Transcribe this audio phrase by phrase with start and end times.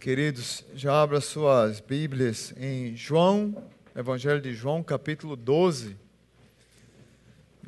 [0.00, 3.62] Queridos, já abra suas Bíblias em João,
[3.94, 5.94] Evangelho de João, capítulo 12.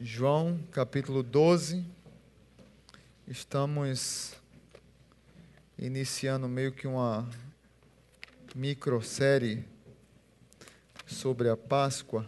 [0.00, 1.84] João, capítulo 12.
[3.28, 4.34] Estamos
[5.78, 7.28] iniciando meio que uma
[8.54, 9.66] microsérie
[11.04, 12.26] sobre a Páscoa.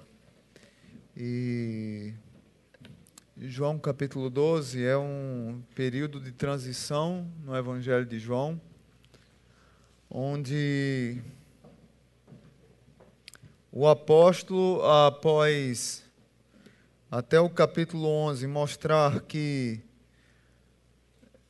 [1.17, 2.13] E
[3.39, 8.61] João capítulo 12 é um período de transição no Evangelho de João
[10.17, 11.21] onde
[13.73, 16.05] o apóstolo, após
[17.11, 19.81] até o capítulo 11 mostrar que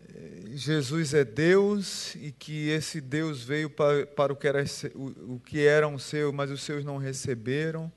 [0.00, 5.34] eh, Jesus é Deus e que esse Deus veio para, para o, que era, o,
[5.34, 7.92] o que eram seus, mas os seus não receberam.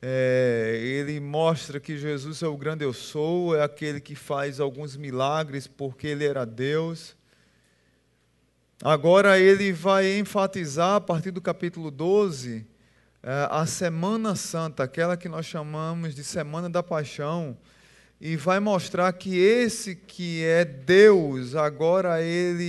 [0.00, 4.96] É, ele mostra que Jesus é o grande eu sou, é aquele que faz alguns
[4.96, 7.14] milagres porque ele era Deus.
[8.84, 12.66] Agora ele vai enfatizar, a partir do capítulo 12,
[13.22, 17.56] eh, a Semana Santa, aquela que nós chamamos de Semana da Paixão,
[18.20, 22.64] e vai mostrar que esse que é Deus, agora ele,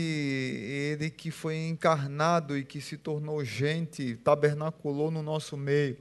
[0.94, 5.98] ele que foi encarnado e que se tornou gente, tabernaculou no nosso meio,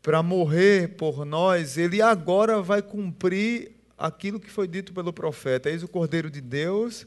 [0.00, 5.82] para morrer por nós, ele agora vai cumprir aquilo que foi dito pelo profeta: Eis
[5.82, 7.06] o Cordeiro de Deus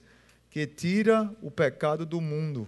[0.51, 2.67] que tira o pecado do mundo.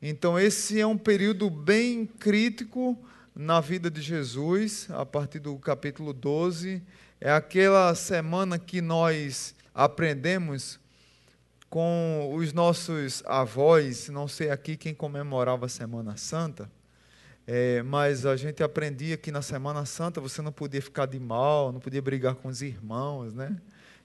[0.00, 2.98] Então, esse é um período bem crítico
[3.34, 6.82] na vida de Jesus, a partir do capítulo 12.
[7.20, 10.80] É aquela semana que nós aprendemos
[11.68, 16.70] com os nossos avós, não sei aqui quem comemorava a Semana Santa,
[17.46, 21.72] é, mas a gente aprendia que na Semana Santa você não podia ficar de mal,
[21.72, 23.54] não podia brigar com os irmãos, né?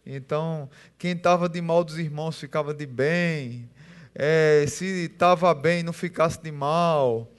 [0.06, 3.70] Então, quem estava de mal dos irmãos ficava de bem.
[4.14, 7.32] É, se estava bem, não ficasse de mal.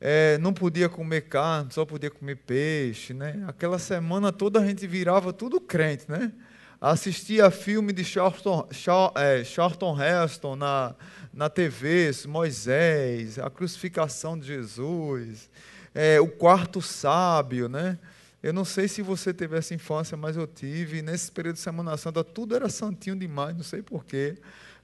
[0.00, 3.12] É, não podia comer carne, só podia comer peixe.
[3.12, 3.44] Né?
[3.46, 6.04] Aquela semana toda a gente virava tudo crente.
[6.08, 6.32] Né?
[6.80, 8.68] Assistia filme de Charlton,
[9.16, 10.94] é, Charlton Heston na,
[11.32, 15.50] na TV, Moisés, a crucificação de Jesus,
[15.94, 17.98] é, o quarto sábio, né?
[18.42, 21.02] Eu não sei se você teve essa infância, mas eu tive.
[21.02, 24.38] Nesse período de Semana Santa, tudo era santinho demais, não sei porquê.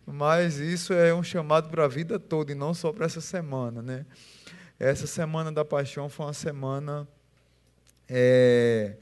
[0.07, 3.83] Mas isso é um chamado para a vida toda e não só para essa semana.
[3.83, 4.07] Né?
[4.79, 7.09] Essa semana da paixão foi uma semana
[8.09, 8.97] é,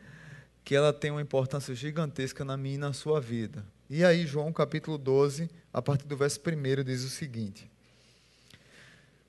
[0.64, 3.64] que ela tem uma importância gigantesca na minha e na sua vida.
[3.90, 7.70] E aí, João capítulo 12, a partir do verso 1, diz o seguinte: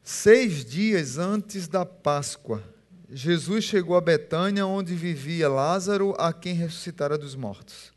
[0.01, 2.63] Seis dias antes da Páscoa,
[3.11, 7.93] Jesus chegou a Betânia, onde vivia Lázaro, a quem ressuscitara dos mortos.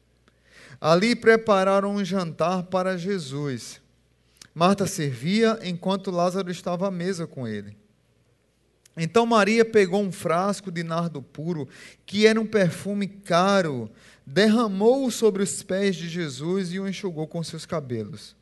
[0.80, 3.80] Ali prepararam um jantar para Jesus.
[4.54, 7.76] Marta servia enquanto Lázaro estava à mesa com ele.
[8.96, 11.68] Então Maria pegou um frasco de nardo puro,
[12.04, 13.90] que era um perfume caro,
[14.26, 18.36] derramou-o sobre os pés de Jesus e o enxugou com seus cabelos.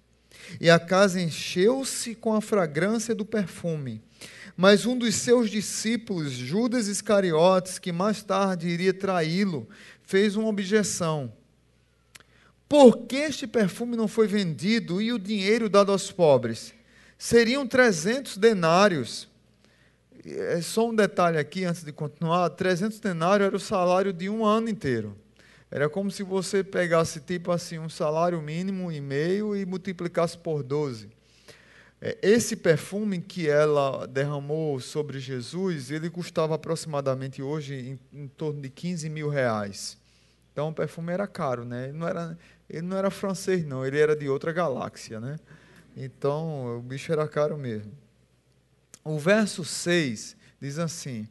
[0.60, 4.02] E a casa encheu-se com a fragrância do perfume.
[4.56, 9.68] Mas um dos seus discípulos, Judas Iscariotes, que mais tarde iria traí-lo,
[10.02, 11.30] fez uma objeção.
[12.68, 16.72] Por que este perfume não foi vendido e o dinheiro dado aos pobres?
[17.18, 19.28] Seriam 300 denários.
[20.24, 24.44] É só um detalhe aqui antes de continuar: 300 denários era o salário de um
[24.44, 25.16] ano inteiro.
[25.70, 30.62] Era como se você pegasse tipo assim um salário mínimo e meio e multiplicasse por
[30.62, 31.15] 12.
[32.00, 38.60] É, esse perfume que ela derramou sobre Jesus, ele custava aproximadamente hoje em, em, torno
[38.60, 39.96] de 15 mil reais.
[40.52, 41.88] Então o perfume era caro, né?
[41.88, 45.38] Ele não era, ele não era francês, não, ele era de outra galáxia, né?
[45.96, 47.92] Então o bicho era caro mesmo.
[49.02, 51.26] O verso 6 diz assim: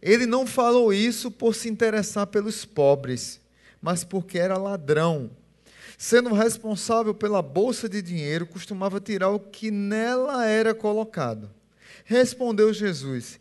[0.00, 3.40] Ele não falou isso por se interessar pelos pobres,
[3.80, 5.30] mas porque era ladrão
[6.02, 11.48] Sendo responsável pela bolsa de dinheiro, costumava tirar o que nela era colocado.
[12.04, 13.38] Respondeu Jesus: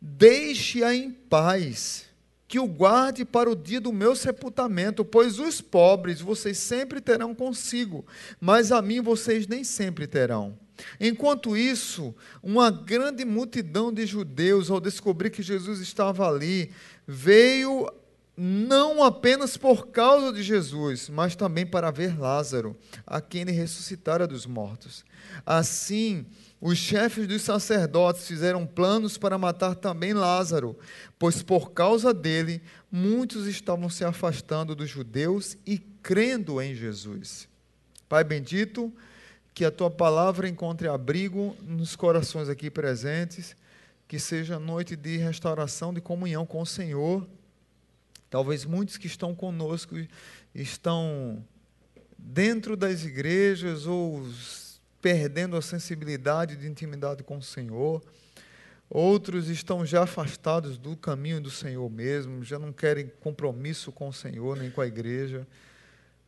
[0.00, 2.06] Deixe-a em paz,
[2.48, 7.34] que o guarde para o dia do meu sepultamento, pois os pobres vocês sempre terão
[7.34, 8.02] consigo,
[8.40, 10.58] mas a mim vocês nem sempre terão.
[10.98, 16.72] Enquanto isso, uma grande multidão de judeus, ao descobrir que Jesus estava ali,
[17.06, 17.92] veio
[18.42, 22.74] não apenas por causa de Jesus, mas também para ver Lázaro,
[23.06, 25.04] a quem ele ressuscitara dos mortos.
[25.44, 26.24] Assim,
[26.58, 30.74] os chefes dos sacerdotes fizeram planos para matar também Lázaro,
[31.18, 37.46] pois por causa dele muitos estavam se afastando dos judeus e crendo em Jesus.
[38.08, 38.90] Pai bendito,
[39.52, 43.54] que a tua palavra encontre abrigo nos corações aqui presentes,
[44.08, 47.28] que seja noite de restauração, de comunhão com o Senhor.
[48.30, 49.96] Talvez muitos que estão conosco
[50.54, 51.44] estão
[52.16, 54.24] dentro das igrejas ou
[55.02, 58.00] perdendo a sensibilidade de intimidade com o Senhor.
[58.88, 64.12] Outros estão já afastados do caminho do Senhor mesmo, já não querem compromisso com o
[64.12, 65.46] Senhor nem com a igreja.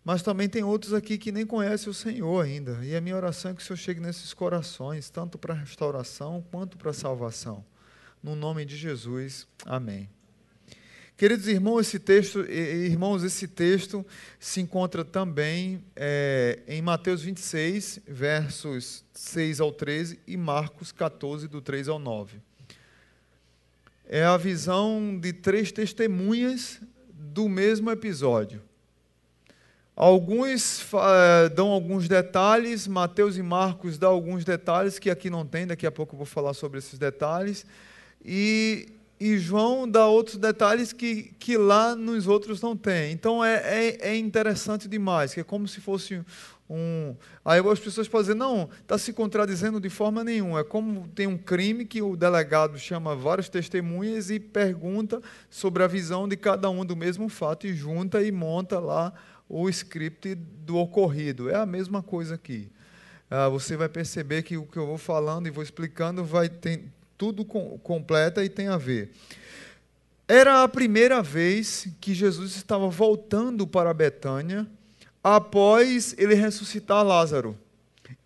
[0.05, 2.85] Mas também tem outros aqui que nem conhecem o Senhor ainda.
[2.85, 6.77] E a minha oração é que o Senhor chegue nesses corações, tanto para restauração quanto
[6.77, 7.65] para salvação.
[8.21, 9.47] No nome de Jesus.
[9.65, 10.09] Amém.
[11.23, 14.05] Queridos irmãos, esse texto, irmãos, esse texto
[14.41, 21.63] se encontra também é, em Mateus 26, versos 6 ao 13, e Marcos 14, do
[21.63, 22.39] 3 ao 9.
[24.05, 26.81] É a visão de três testemunhas
[27.15, 28.61] do mesmo episódio.
[29.95, 35.69] Alguns uh, dão alguns detalhes, Mateus e Marcos dão alguns detalhes que aqui não tem,
[35.69, 37.65] daqui a pouco eu vou falar sobre esses detalhes.
[38.25, 38.89] E,
[39.23, 43.13] e João dá outros detalhes que, que lá nos outros não tem.
[43.13, 46.21] Então é, é, é interessante demais, que é como se fosse
[46.69, 47.15] um.
[47.45, 50.61] Aí as pessoas podem dizer, não, está se contradizendo de forma nenhuma.
[50.61, 55.87] É como tem um crime que o delegado chama várias testemunhas e pergunta sobre a
[55.87, 59.13] visão de cada um do mesmo fato e junta e monta lá
[59.49, 61.49] o script do ocorrido.
[61.49, 62.69] É a mesma coisa aqui.
[63.31, 66.85] Ah, você vai perceber que o que eu vou falando e vou explicando vai ter
[67.23, 69.13] tudo com, completa e tem a ver.
[70.27, 74.67] Era a primeira vez que Jesus estava voltando para Betânia
[75.23, 77.57] após ele ressuscitar Lázaro.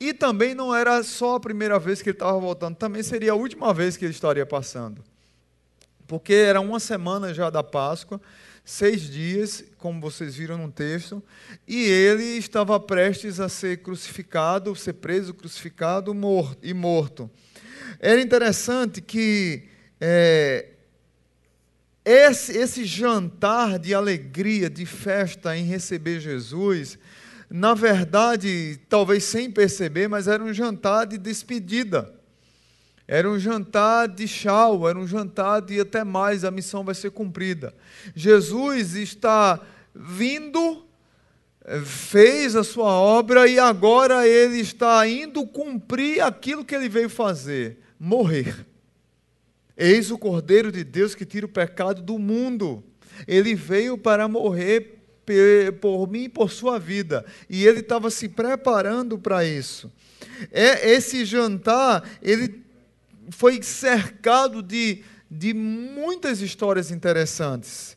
[0.00, 3.34] E também não era só a primeira vez que ele estava voltando, também seria a
[3.34, 5.04] última vez que ele estaria passando.
[6.06, 8.18] Porque era uma semana já da Páscoa
[8.64, 11.22] seis dias, como vocês viram no texto,
[11.68, 17.30] e ele estava prestes a ser crucificado, ser preso, crucificado morto, e morto.
[17.98, 19.64] Era interessante que
[20.00, 20.66] é,
[22.04, 26.98] esse, esse jantar de alegria, de festa em receber Jesus,
[27.50, 32.12] na verdade, talvez sem perceber, mas era um jantar de despedida.
[33.08, 37.10] Era um jantar de chau, era um jantar de até mais, a missão vai ser
[37.10, 37.72] cumprida.
[38.14, 39.60] Jesus está
[39.94, 40.85] vindo,
[41.84, 47.78] fez a sua obra e agora ele está indo cumprir aquilo que ele veio fazer:
[47.98, 48.66] morrer.
[49.76, 52.82] Eis o Cordeiro de Deus que tira o pecado do mundo.
[53.26, 54.96] Ele veio para morrer
[55.80, 57.24] por mim e por sua vida.
[57.50, 59.92] E ele estava se preparando para isso.
[60.50, 62.62] É, esse jantar, ele
[63.30, 67.95] foi cercado de, de muitas histórias interessantes.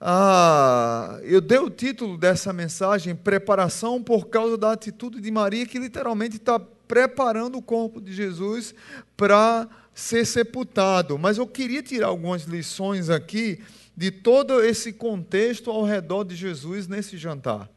[0.00, 5.78] Ah, eu dei o título dessa mensagem Preparação por causa da atitude de Maria, que
[5.78, 8.74] literalmente está preparando o corpo de Jesus
[9.14, 11.18] para ser sepultado.
[11.18, 13.62] Mas eu queria tirar algumas lições aqui
[13.94, 17.68] de todo esse contexto ao redor de Jesus nesse jantar,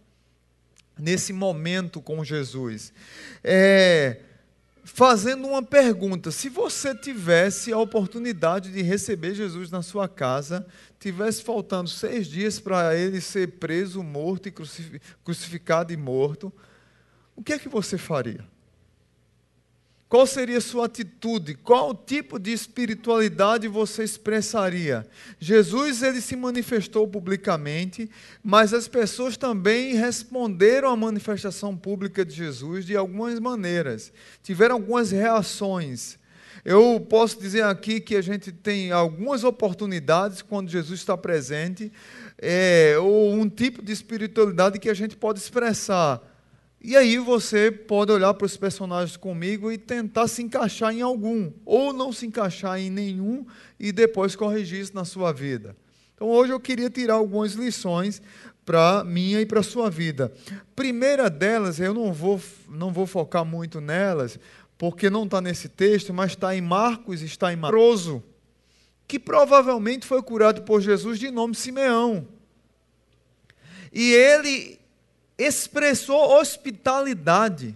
[0.98, 2.94] nesse momento com Jesus.
[3.44, 4.22] É
[4.84, 10.66] fazendo uma pergunta: se você tivesse a oportunidade de receber Jesus na sua casa,
[11.04, 14.54] tivesse faltando seis dias para ele ser preso, morto e
[15.24, 16.52] crucificado e morto,
[17.36, 18.46] o que é que você faria?
[20.08, 21.56] Qual seria a sua atitude?
[21.56, 25.08] Qual tipo de espiritualidade você expressaria?
[25.40, 28.08] Jesus ele se manifestou publicamente,
[28.44, 34.14] mas as pessoas também responderam à manifestação pública de Jesus de algumas maneiras.
[34.44, 36.20] Tiveram algumas reações.
[36.66, 41.92] Eu posso dizer aqui que a gente tem algumas oportunidades quando Jesus está presente,
[42.38, 46.22] é, ou um tipo de espiritualidade que a gente pode expressar
[46.86, 51.50] e aí você pode olhar para os personagens comigo e tentar se encaixar em algum,
[51.66, 53.46] ou não se encaixar em nenhum
[53.80, 55.78] e depois corrigir isso na sua vida.
[56.14, 58.22] Então hoje eu queria tirar algumas lições
[58.66, 60.34] para minha e para sua vida.
[60.76, 64.38] Primeira delas, eu não vou, não vou focar muito nelas,
[64.78, 68.24] porque não está nesse texto, mas está em Marcos, está em Matroso,
[69.08, 72.28] que provavelmente foi curado por Jesus de nome Simeão.
[73.92, 74.80] E ele
[75.38, 77.76] expressou hospitalidade.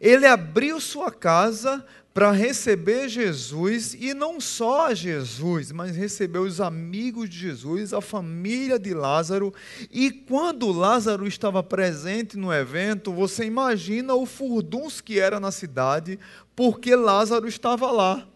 [0.00, 7.30] Ele abriu sua casa para receber Jesus e não só Jesus, mas recebeu os amigos
[7.30, 9.54] de Jesus, a família de Lázaro.
[9.92, 16.18] E quando Lázaro estava presente no evento, você imagina o furduns que era na cidade,
[16.56, 18.26] porque Lázaro estava lá.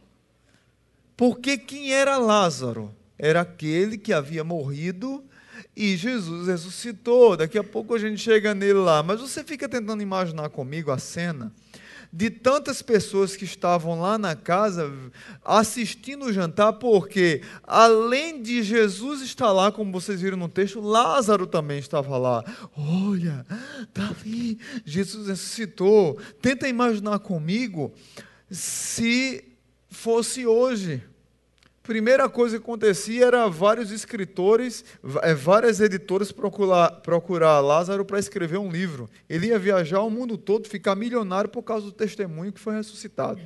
[1.16, 2.95] Porque quem era Lázaro?
[3.19, 5.23] Era aquele que havia morrido
[5.76, 7.37] E Jesus ressuscitou.
[7.37, 9.02] Daqui a pouco a gente chega nele lá.
[9.02, 11.52] Mas você fica tentando imaginar comigo a cena
[12.16, 14.88] de tantas pessoas que estavam lá na casa
[15.44, 21.44] assistindo o jantar, porque além de Jesus estar lá, como vocês viram no texto, Lázaro
[21.44, 22.44] também estava lá.
[22.76, 23.44] Olha,
[23.83, 26.16] está ali, Jesus ressuscitou.
[26.40, 27.92] Tenta imaginar comigo
[28.49, 29.42] se
[29.90, 31.02] fosse hoje
[31.85, 34.85] primeira coisa que acontecia era vários escritores,
[35.23, 39.09] é, várias editoras procurar, procurar Lázaro para escrever um livro.
[39.29, 43.41] Ele ia viajar o mundo todo, ficar milionário por causa do testemunho que foi ressuscitado.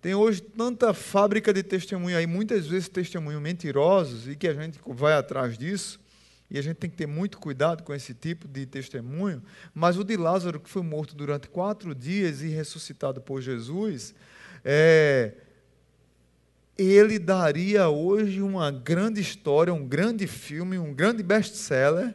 [0.00, 4.78] Tem hoje tanta fábrica de testemunho aí, muitas vezes testemunhos mentirosos, e que a gente
[4.86, 6.00] vai atrás disso,
[6.48, 9.42] e a gente tem que ter muito cuidado com esse tipo de testemunho.
[9.74, 14.14] Mas o de Lázaro, que foi morto durante quatro dias e ressuscitado por Jesus,
[14.64, 15.34] é,
[16.82, 22.14] ele daria hoje uma grande história, um grande filme, um grande best-seller.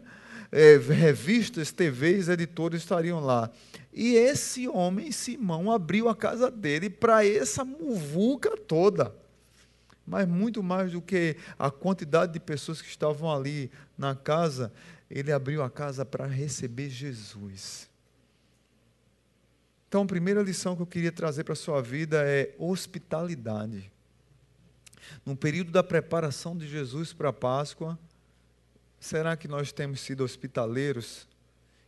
[0.51, 3.51] É, revistas, TVs, editores estariam lá.
[3.93, 9.13] E esse homem, Simão, abriu a casa dele para essa muvuca toda.
[10.07, 14.71] Mas muito mais do que a quantidade de pessoas que estavam ali na casa,
[15.11, 17.89] ele abriu a casa para receber Jesus.
[19.87, 23.91] Então, a primeira lição que eu queria trazer para a sua vida é hospitalidade
[25.25, 27.97] no período da preparação de Jesus para a Páscoa,
[28.99, 31.27] será que nós temos sido hospitaleiros?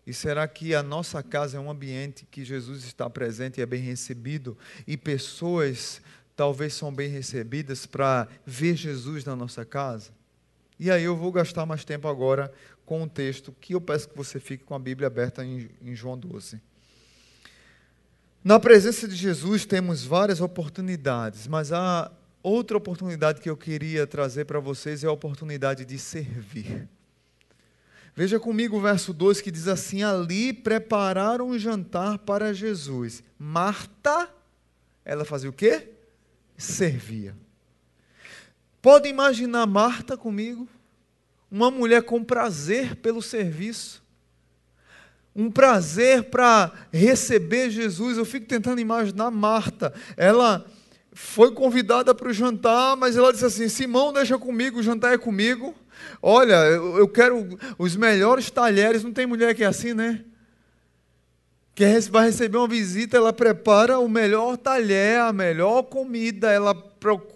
[0.06, 3.66] E será que a nossa casa é um ambiente que Jesus está presente e é
[3.66, 4.58] bem recebido?
[4.88, 6.02] E pessoas
[6.36, 10.12] talvez são bem recebidas para ver Jesus na nossa casa?
[10.80, 12.54] E aí eu vou gastar mais tempo agora
[12.86, 15.94] com um texto que eu peço que você fique com a Bíblia aberta em, em
[15.94, 16.62] João 12.
[18.44, 22.10] Na presença de Jesus temos várias oportunidades, mas há
[22.41, 26.88] Outra oportunidade que eu queria trazer para vocês é a oportunidade de servir.
[28.15, 33.22] Veja comigo o verso 2 que diz assim: Ali prepararam um jantar para Jesus.
[33.38, 34.29] Marta,
[35.06, 35.89] ela fazia o quê?
[36.58, 37.36] Servia.
[38.82, 40.67] Pode imaginar Marta comigo?
[41.51, 44.03] Uma mulher com prazer pelo serviço.
[45.36, 48.17] Um prazer para receber Jesus.
[48.17, 49.94] Eu fico tentando imaginar Marta.
[50.15, 50.65] Ela
[51.20, 55.18] foi convidada para o jantar, mas ela disse assim: Simão, deixa comigo, o jantar é
[55.18, 55.74] comigo.
[56.22, 59.04] Olha, eu quero os melhores talheres.
[59.04, 60.24] Não tem mulher que é assim, né?
[61.74, 66.76] Que vai receber uma visita, ela prepara o melhor talher, a melhor comida, ela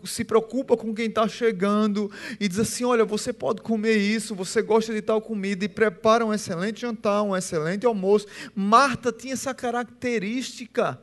[0.04, 4.62] se preocupa com quem está chegando e diz assim: Olha, você pode comer isso, você
[4.62, 8.28] gosta de tal comida, e prepara um excelente jantar, um excelente almoço.
[8.54, 11.02] Marta tinha essa característica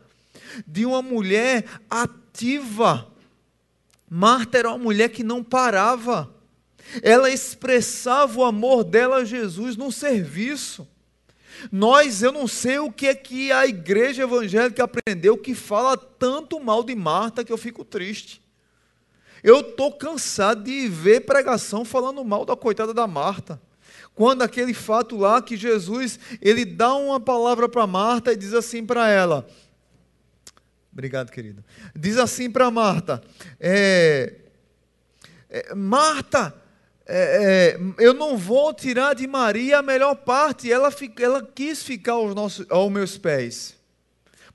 [0.66, 3.10] de uma mulher ativa.
[4.08, 6.32] Marta era uma mulher que não parava.
[7.02, 10.88] Ela expressava o amor dela a Jesus no serviço.
[11.72, 16.60] Nós, eu não sei o que é que a igreja evangélica aprendeu que fala tanto
[16.60, 18.40] mal de Marta que eu fico triste.
[19.42, 23.60] Eu estou cansado de ver pregação falando mal da coitada da Marta.
[24.14, 28.84] Quando aquele fato lá que Jesus, ele dá uma palavra para Marta e diz assim
[28.84, 29.46] para ela:
[30.98, 31.64] Obrigado, querido.
[31.94, 33.22] Diz assim para Marta:
[33.60, 34.34] é,
[35.48, 36.52] é, Marta,
[37.06, 40.72] é, é, eu não vou tirar de Maria a melhor parte.
[40.72, 43.76] Ela, ela quis ficar aos, nossos, aos meus pés.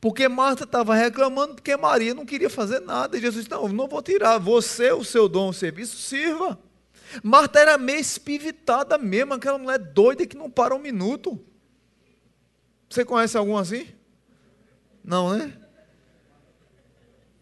[0.01, 3.17] Porque Marta estava reclamando porque Maria não queria fazer nada.
[3.17, 4.38] E Jesus disse: Não, não vou tirar.
[4.38, 6.59] Você, o seu dom, o serviço, sirva.
[7.23, 11.39] Marta era meio espivitada mesmo, aquela mulher doida que não para um minuto.
[12.89, 13.88] Você conhece algum assim?
[15.05, 15.62] Não, né?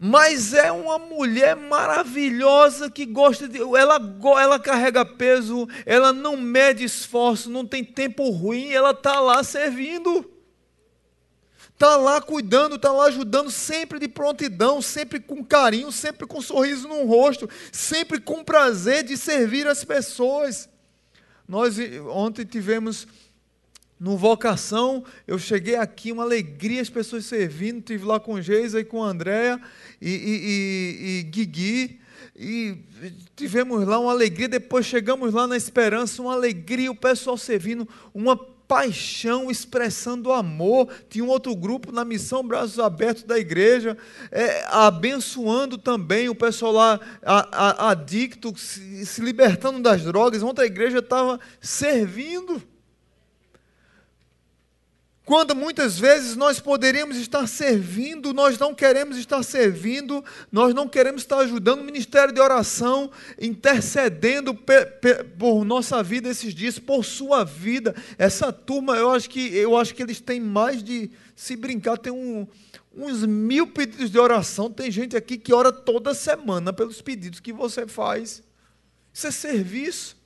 [0.04, 3.60] Mas é uma mulher maravilhosa que gosta de.
[3.60, 4.00] Ela,
[4.42, 10.28] ela carrega peso, ela não mede esforço, não tem tempo ruim, ela está lá servindo.
[11.72, 16.42] Está lá cuidando, está lá ajudando, sempre de prontidão, sempre com carinho, sempre com um
[16.42, 20.68] sorriso no rosto, sempre com prazer de servir as pessoas.
[21.48, 21.78] Nós
[22.12, 23.08] ontem tivemos
[24.02, 28.84] no vocação, eu cheguei aqui, uma alegria, as pessoas servindo, estive lá com Geisa e
[28.84, 29.62] com a Andréia
[30.02, 32.00] e, e, e, e Guigui,
[32.36, 32.80] e
[33.36, 38.36] tivemos lá uma alegria, depois chegamos lá na esperança, uma alegria, o pessoal servindo, uma
[38.36, 40.88] paixão, expressando amor.
[41.08, 43.96] Tinha um outro grupo na missão Braços Abertos da igreja,
[44.32, 50.42] é, abençoando também o pessoal lá a, a, adicto, se, se libertando das drogas.
[50.42, 52.64] Ontem a igreja estava servindo
[55.32, 60.22] Quando muitas vezes nós poderíamos estar servindo, nós não queremos estar servindo,
[60.52, 63.10] nós não queremos estar ajudando o ministério de oração,
[63.40, 64.54] intercedendo
[65.40, 67.96] por nossa vida esses dias, por sua vida.
[68.18, 72.12] Essa turma, eu acho que eu acho que eles têm mais de se brincar, tem
[72.12, 72.46] um,
[72.94, 74.70] uns mil pedidos de oração.
[74.70, 78.44] Tem gente aqui que ora toda semana pelos pedidos que você faz.
[79.14, 80.21] Isso é serviço.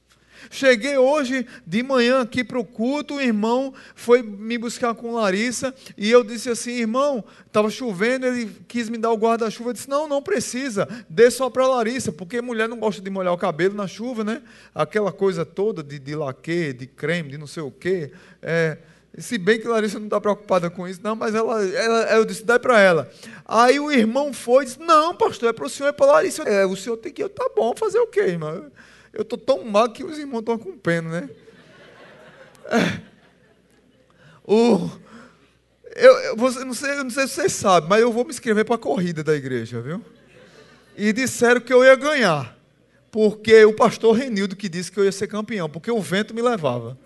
[0.49, 5.73] Cheguei hoje de manhã aqui para o culto, o irmão foi me buscar com Larissa
[5.97, 9.69] e eu disse assim: irmão, estava chovendo, ele quis me dar o guarda-chuva.
[9.69, 13.33] Eu disse: não, não precisa, dê só para Larissa, porque mulher não gosta de molhar
[13.33, 14.41] o cabelo na chuva, né?
[14.73, 18.11] Aquela coisa toda de, de laque, de creme, de não sei o quê.
[18.41, 18.77] É,
[19.17, 22.43] se bem que Larissa não está preocupada com isso, não, mas ela, ela eu disse,
[22.43, 23.09] dá para ela.
[23.45, 26.43] Aí o irmão foi e disse: Não, pastor, é para o senhor, é para Larissa.
[26.43, 28.71] É, o senhor tem que ir, tá bom, fazer o quê, irmão?
[29.15, 31.29] Eu estou tão mal que os irmãos estão com pena, né?
[32.65, 33.01] É.
[34.45, 34.89] O,
[35.95, 38.65] eu, eu, você, não, sei, não sei se vocês sabem, mas eu vou me inscrever
[38.65, 40.03] para a corrida da igreja, viu?
[40.97, 42.55] E disseram que eu ia ganhar.
[43.09, 46.41] Porque o pastor Renildo que disse que eu ia ser campeão, porque o vento me
[46.41, 46.97] levava.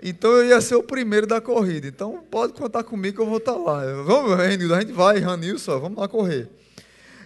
[0.00, 1.88] Então eu ia ser o primeiro da corrida.
[1.88, 3.80] Então pode contar comigo que eu vou estar lá.
[4.04, 6.48] Vamos, Renildo, a gente vai, Ranilson, vamos lá correr.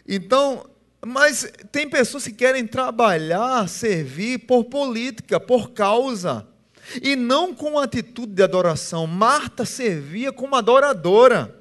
[0.08, 0.64] Então,
[1.04, 6.47] mas tem pessoas que querem trabalhar, servir por política, por causa,
[7.02, 9.06] e não com atitude de adoração.
[9.06, 11.52] Marta servia como adoradora,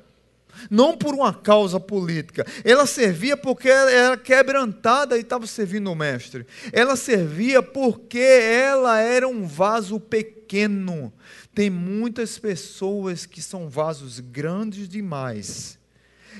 [0.69, 2.45] não por uma causa política.
[2.63, 6.45] Ela servia porque era quebrantada e estava servindo o Mestre.
[6.71, 11.11] Ela servia porque ela era um vaso pequeno.
[11.53, 15.80] Tem muitas pessoas que são vasos grandes demais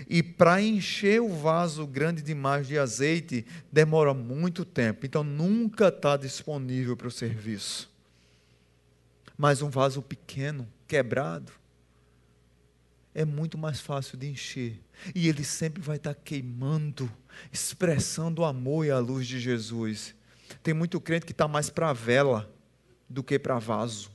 [0.07, 5.05] e para encher o vaso grande demais de azeite, demora muito tempo.
[5.05, 7.89] Então nunca está disponível para o serviço.
[9.37, 11.51] Mas um vaso pequeno, quebrado,
[13.13, 14.79] é muito mais fácil de encher.
[15.13, 17.11] E ele sempre vai estar tá queimando,
[17.51, 20.15] expressando o amor e a luz de Jesus.
[20.61, 22.53] Tem muito crente que está mais para a vela
[23.09, 24.11] do que para vaso.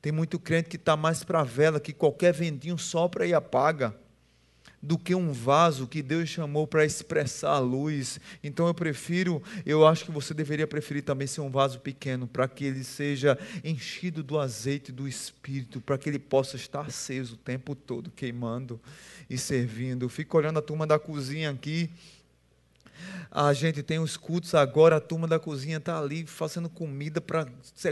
[0.00, 3.94] Tem muito crente que está mais para a vela, que qualquer ventinho sopra e apaga
[4.80, 8.20] do que um vaso que Deus chamou para expressar a luz.
[8.42, 12.46] Então eu prefiro, eu acho que você deveria preferir também ser um vaso pequeno, para
[12.46, 17.38] que ele seja enchido do azeite do Espírito, para que ele possa estar aceso o
[17.38, 18.80] tempo todo, queimando
[19.28, 20.04] e servindo.
[20.04, 21.90] Eu fico olhando a turma da cozinha aqui.
[23.30, 27.46] A gente tem os cultos agora, a turma da cozinha está ali fazendo comida para.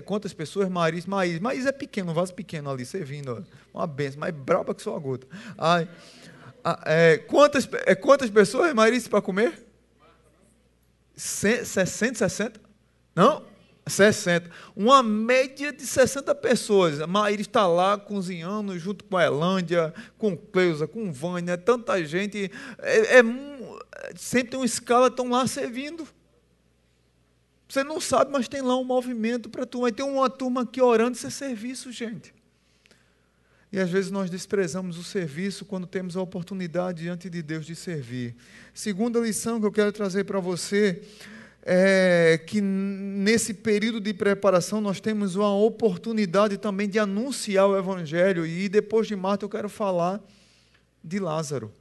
[0.05, 0.69] Quantas pessoas?
[0.69, 1.39] Maís, Maís.
[1.39, 3.47] Maís é pequeno, um vaso pequeno ali, servindo.
[3.73, 5.27] Uma benção, mais braba que sua gota.
[5.57, 5.89] Ai.
[6.69, 9.65] Ah, é, quantas, é, quantas pessoas, Marícia, para comer?
[11.15, 12.61] 60, 60?
[13.15, 13.45] Não?
[13.87, 14.51] 60.
[14.75, 17.01] Uma média de 60 pessoas.
[17.01, 22.51] A Maíra está lá cozinhando junto com a Elândia, com Cleusa, com Vânia, tanta gente.
[22.81, 23.23] É, é,
[24.17, 26.05] sempre tem uma escala, estão lá servindo.
[27.69, 29.87] Você não sabe, mas tem lá um movimento para a turma.
[29.87, 32.35] Aí tem uma turma aqui orando, isso é serviço, gente.
[33.73, 37.75] E às vezes nós desprezamos o serviço quando temos a oportunidade diante de Deus de
[37.75, 38.37] servir.
[38.73, 41.03] Segunda lição que eu quero trazer para você
[41.63, 48.47] é que nesse período de preparação nós temos uma oportunidade também de anunciar o Evangelho.
[48.47, 50.23] E depois de Marta eu quero falar
[51.03, 51.73] de Lázaro.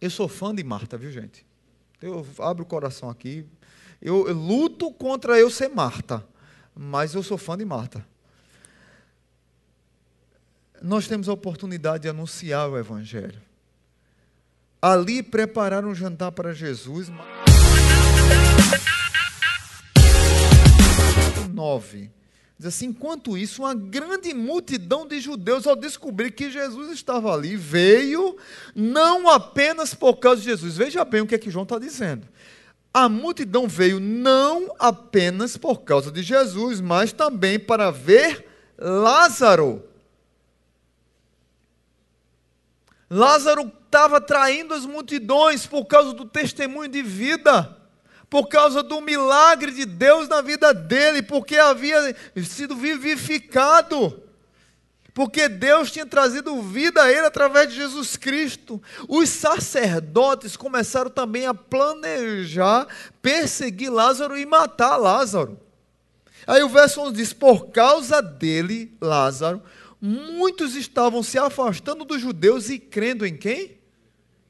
[0.00, 1.44] Eu sou fã de Marta, viu gente?
[2.00, 3.44] Eu abro o coração aqui.
[4.00, 6.24] Eu, eu luto contra eu ser Marta,
[6.72, 8.06] mas eu sou fã de Marta
[10.82, 13.40] nós temos a oportunidade de anunciar o Evangelho.
[14.80, 17.10] Ali prepararam um jantar para Jesus.
[21.52, 22.10] 9.
[22.58, 27.56] Diz assim: enquanto isso, uma grande multidão de judeus, ao descobrir que Jesus estava ali,
[27.56, 28.36] veio
[28.74, 30.76] não apenas por causa de Jesus.
[30.76, 32.26] Veja bem o que é que João está dizendo.
[32.92, 38.46] A multidão veio não apenas por causa de Jesus, mas também para ver
[38.78, 39.82] Lázaro
[43.08, 47.76] Lázaro estava traindo as multidões por causa do testemunho de vida,
[48.28, 52.14] por causa do milagre de Deus na vida dele, porque havia
[52.44, 54.22] sido vivificado.
[55.14, 58.82] Porque Deus tinha trazido vida a ele através de Jesus Cristo.
[59.08, 62.86] Os sacerdotes começaram também a planejar
[63.22, 65.58] perseguir Lázaro e matar Lázaro.
[66.46, 69.62] Aí o verso 11 diz: Por causa dele, Lázaro,
[70.00, 73.78] muitos estavam se afastando dos judeus e crendo em quem?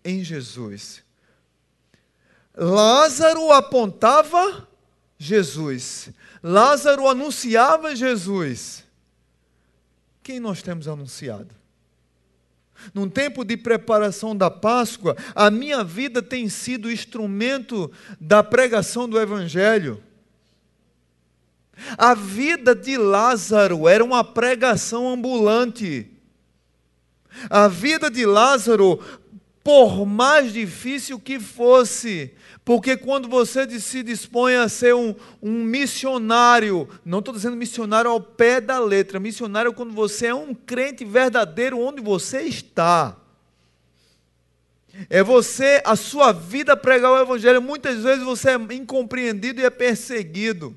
[0.05, 1.03] Em Jesus.
[2.57, 4.69] Lázaro apontava
[5.19, 6.11] Jesus.
[6.43, 8.85] Lázaro anunciava Jesus.
[10.23, 11.55] quem nós temos anunciado?
[12.93, 19.21] Num tempo de preparação da Páscoa, a minha vida tem sido instrumento da pregação do
[19.21, 20.03] Evangelho.
[21.99, 26.11] A vida de Lázaro era uma pregação ambulante.
[27.51, 28.99] A vida de Lázaro,
[29.63, 32.33] por mais difícil que fosse,
[32.65, 38.21] porque quando você se dispõe a ser um, um missionário, não estou dizendo missionário ao
[38.21, 43.17] pé da letra, missionário quando você é um crente verdadeiro onde você está.
[45.11, 47.61] É você, a sua vida pregar o Evangelho.
[47.61, 50.75] Muitas vezes você é incompreendido e é perseguido.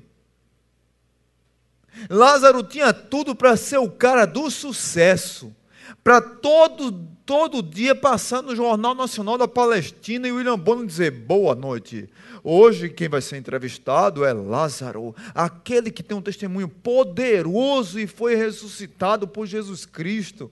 [2.08, 5.54] Lázaro tinha tudo para ser o cara do sucesso,
[6.02, 6.92] para todo,
[7.26, 12.08] todo dia passar no Jornal Nacional da Palestina e William Bonner dizer: boa noite.
[12.42, 18.34] Hoje quem vai ser entrevistado é Lázaro, aquele que tem um testemunho poderoso e foi
[18.34, 20.50] ressuscitado por Jesus Cristo.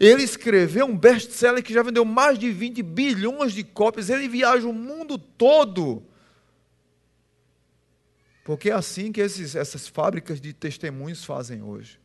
[0.00, 4.10] Ele escreveu um best-seller que já vendeu mais de 20 bilhões de cópias.
[4.10, 6.02] Ele viaja o mundo todo
[8.48, 12.00] porque é assim que esses, essas fábricas de testemunhos fazem hoje.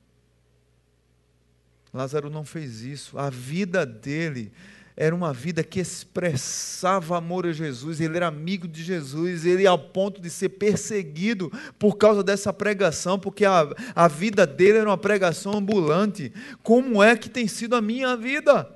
[1.94, 3.18] Lázaro não fez isso.
[3.18, 4.52] A vida dele
[4.98, 9.80] era uma vida que expressava amor a Jesus, ele era amigo de Jesus, ele ao
[9.80, 14.98] ponto de ser perseguido por causa dessa pregação, porque a, a vida dele era uma
[14.98, 16.34] pregação ambulante.
[16.62, 18.70] Como é que tem sido a minha vida?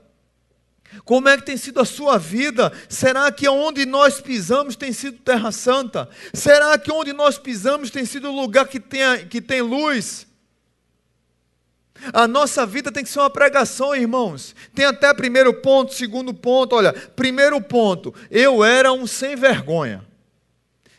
[1.03, 2.71] Como é que tem sido a sua vida?
[2.89, 6.09] Será que onde nós pisamos tem sido terra santa?
[6.33, 10.27] Será que onde nós pisamos tem sido o lugar que tem, que tem luz?
[12.13, 14.55] A nossa vida tem que ser uma pregação, irmãos.
[14.73, 16.75] Tem até primeiro ponto, segundo ponto.
[16.75, 20.05] Olha, primeiro ponto, eu era um sem vergonha.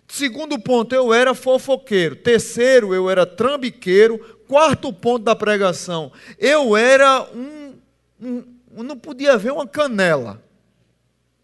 [0.08, 2.16] Segundo ponto, eu era fofoqueiro.
[2.16, 4.18] Terceiro, eu era trambiqueiro.
[4.48, 7.74] Quarto ponto da pregação, eu era um,
[8.18, 10.42] um não podia ver uma canela.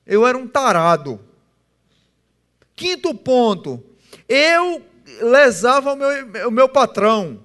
[0.07, 1.21] Eu era um tarado.
[2.77, 3.83] Quinto ponto,
[4.29, 4.83] eu
[5.23, 7.45] lesava o meu, o meu patrão.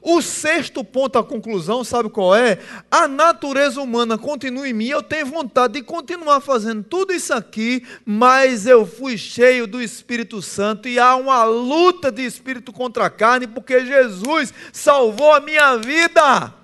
[0.00, 2.58] O sexto ponto, a conclusão, sabe qual é?
[2.90, 7.86] A natureza humana continua em mim, eu tenho vontade de continuar fazendo tudo isso aqui,
[8.06, 13.10] mas eu fui cheio do Espírito Santo e há uma luta de espírito contra a
[13.10, 16.61] carne, porque Jesus salvou a minha vida.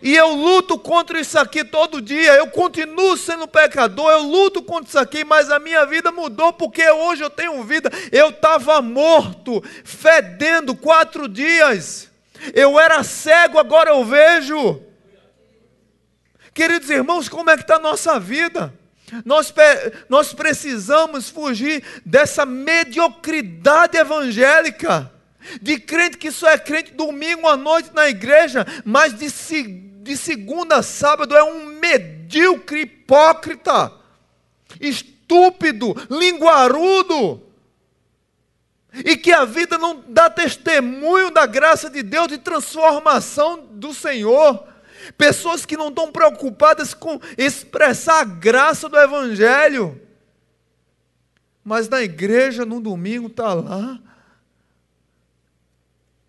[0.00, 2.34] E eu luto contra isso aqui todo dia.
[2.34, 6.88] Eu continuo sendo pecador, eu luto contra isso aqui, mas a minha vida mudou porque
[6.88, 7.90] hoje eu tenho vida.
[8.12, 12.08] Eu estava morto, fedendo quatro dias.
[12.54, 14.80] Eu era cego, agora eu vejo.
[16.54, 18.72] Queridos irmãos, como é que está a nossa vida?
[19.24, 19.52] Nós,
[20.08, 25.10] nós precisamos fugir dessa mediocridade evangélica
[25.62, 29.30] de crente que só é crente domingo à noite na igreja, mas de,
[30.08, 33.92] de segunda a sábado é um medíocre hipócrita,
[34.80, 37.42] estúpido, linguarudo,
[39.04, 44.66] e que a vida não dá testemunho da graça de Deus, de transformação do Senhor.
[45.18, 50.00] Pessoas que não estão preocupadas com expressar a graça do Evangelho.
[51.62, 54.00] Mas na igreja, no domingo, está lá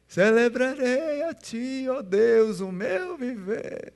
[0.09, 3.93] Celebrarei a ti, ó Deus, o meu viver.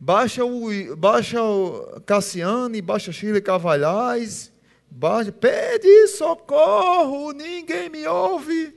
[0.00, 4.50] Baixa o, baixa o Cassiane, baixa Chile Cavalhais,
[4.90, 8.74] baixa, pede socorro, ninguém me ouve.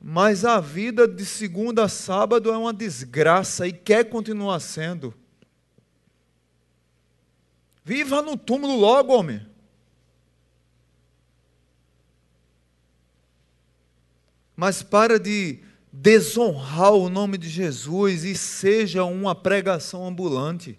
[0.00, 5.12] Mas a vida de segunda a sábado é uma desgraça e quer continuar sendo.
[7.82, 9.55] Viva no túmulo logo, homem.
[14.56, 15.60] Mas para de
[15.92, 20.78] desonrar o nome de Jesus e seja uma pregação ambulante.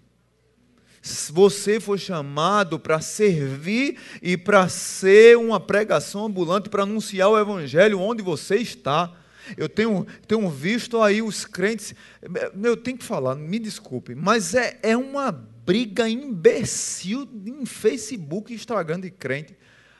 [1.31, 7.99] Você foi chamado para servir e para ser uma pregação ambulante, para anunciar o Evangelho
[7.99, 9.13] onde você está.
[9.55, 11.95] Eu tenho, tenho visto aí os crentes.
[12.61, 18.55] Eu tenho que falar, me desculpe, mas é, é uma briga imbecil em Facebook e
[18.55, 19.55] Instagram de crente.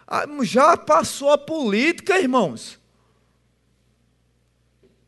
[0.05, 2.76] Ah, já passou a política, irmãos.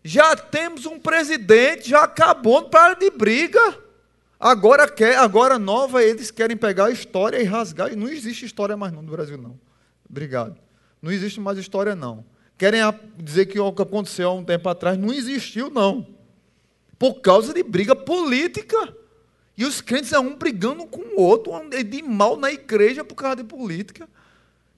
[0.03, 3.77] Já temos um presidente, já acabou, para de briga.
[4.39, 7.93] Agora quer, agora nova, eles querem pegar a história e rasgar.
[7.95, 9.59] Não existe história mais não no Brasil, não.
[10.09, 10.57] Obrigado.
[11.01, 12.23] Não existe mais história, não.
[12.57, 12.81] Querem
[13.17, 16.07] dizer que o que aconteceu há um tempo atrás não existiu, não.
[16.97, 18.93] Por causa de briga política.
[19.57, 23.37] E os crentes é um brigando com o outro, de mal na igreja por causa
[23.37, 24.07] de política.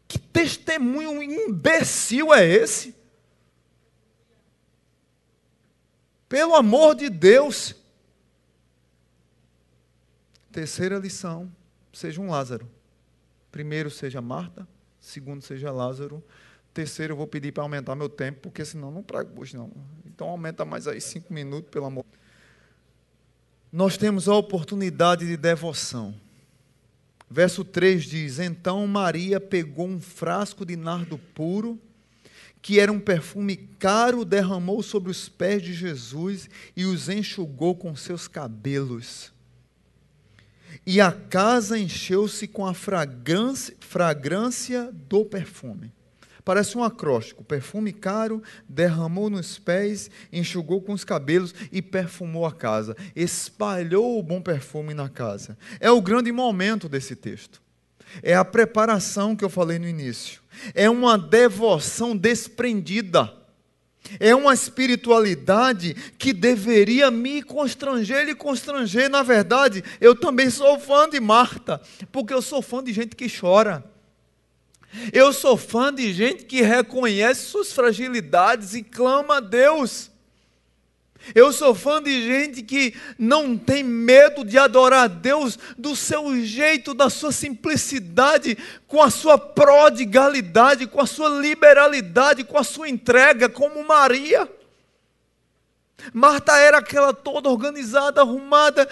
[0.07, 2.95] Que testemunho imbecil é esse?
[6.31, 7.75] Pelo amor de Deus.
[10.49, 11.51] Terceira lição:
[11.91, 12.69] seja um Lázaro.
[13.51, 14.65] Primeiro, seja Marta.
[14.97, 16.23] Segundo, seja Lázaro.
[16.73, 19.69] Terceiro, eu vou pedir para aumentar meu tempo, porque senão não trago hoje, não.
[20.05, 22.05] Então aumenta mais aí cinco minutos, pelo amor.
[23.69, 26.15] Nós temos a oportunidade de devoção.
[27.29, 31.77] Verso 3 diz: Então Maria pegou um frasco de nardo puro,
[32.61, 37.95] que era um perfume caro, derramou sobre os pés de Jesus e os enxugou com
[37.95, 39.33] seus cabelos.
[40.85, 45.91] E a casa encheu-se com a fragrância, fragrância do perfume.
[46.43, 47.43] Parece um acróstico.
[47.43, 52.95] Perfume caro, derramou nos pés, enxugou com os cabelos e perfumou a casa.
[53.15, 55.57] Espalhou o bom perfume na casa.
[55.79, 57.61] É o grande momento desse texto.
[58.21, 60.41] É a preparação que eu falei no início.
[60.73, 63.33] É uma devoção desprendida.
[64.19, 69.09] É uma espiritualidade que deveria me constranger e constranger.
[69.09, 73.27] Na verdade, eu também sou fã de Marta, porque eu sou fã de gente que
[73.29, 73.83] chora.
[75.13, 80.11] Eu sou fã de gente que reconhece suas fragilidades e clama a Deus.
[81.35, 86.43] Eu sou fã de gente que não tem medo de adorar a Deus do seu
[86.43, 88.57] jeito, da sua simplicidade,
[88.87, 94.49] com a sua prodigalidade, com a sua liberalidade, com a sua entrega, como Maria.
[96.13, 98.87] Marta era aquela toda organizada, arrumada.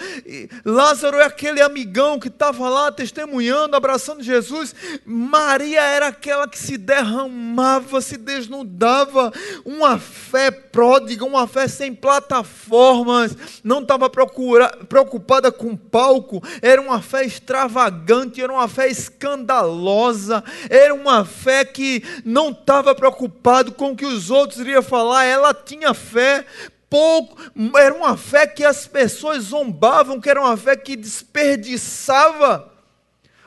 [0.64, 4.74] Lázaro é aquele amigão que estava lá testemunhando, abraçando Jesus.
[5.04, 9.32] Maria era aquela que se derramava, se desnudava.
[9.64, 13.36] Uma fé pródiga, uma fé sem plataformas.
[13.62, 16.42] Não estava preocupada com palco.
[16.62, 20.42] Era uma fé extravagante, era uma fé escandalosa.
[20.68, 25.24] Era uma fé que não estava preocupado com o que os outros iriam falar.
[25.24, 26.44] Ela tinha fé
[26.90, 27.40] pouco,
[27.78, 32.70] era uma fé que as pessoas zombavam, que era uma fé que desperdiçava.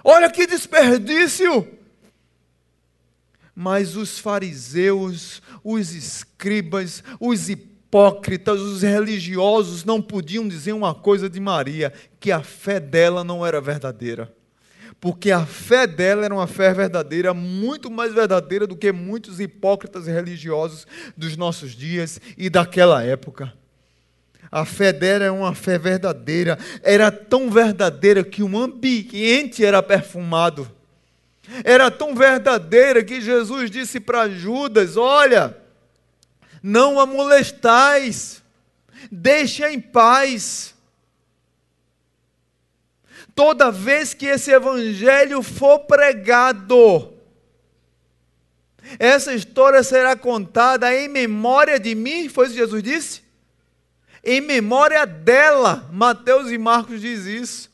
[0.04, 1.68] Olha que desperdício!
[3.54, 11.40] Mas os fariseus, os escribas, os hipócritas, os religiosos não podiam dizer uma coisa de
[11.40, 14.34] Maria: que a fé dela não era verdadeira
[15.04, 20.08] porque a fé dela era uma fé verdadeira, muito mais verdadeira do que muitos hipócritas
[20.08, 20.88] religiosos
[21.18, 23.54] dos nossos dias e daquela época.
[24.50, 30.72] A fé dela era uma fé verdadeira, era tão verdadeira que o ambiente era perfumado.
[31.66, 35.58] Era tão verdadeira que Jesus disse para Judas: Olha,
[36.64, 38.42] não a molestais,
[39.12, 40.73] deixe em paz
[43.36, 47.14] toda vez que esse evangelho for pregado,
[49.00, 53.24] essa história será contada em memória de mim, foi isso que Jesus disse?
[54.24, 57.72] Em memória dela, Mateus e Marcos diz isso.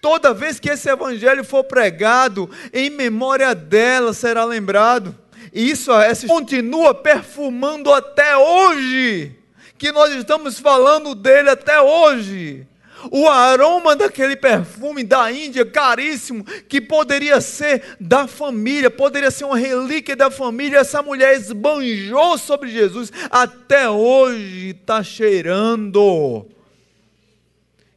[0.00, 5.14] Toda vez que esse evangelho for pregado, em memória dela será lembrado.
[5.52, 9.36] E isso essa continua perfumando até hoje,
[9.76, 12.66] que nós estamos falando dele até hoje
[13.10, 19.56] o aroma daquele perfume da Índia, caríssimo, que poderia ser da família, poderia ser uma
[19.58, 20.78] relíquia da família.
[20.78, 26.46] Essa mulher esbanjou sobre Jesus, até hoje está cheirando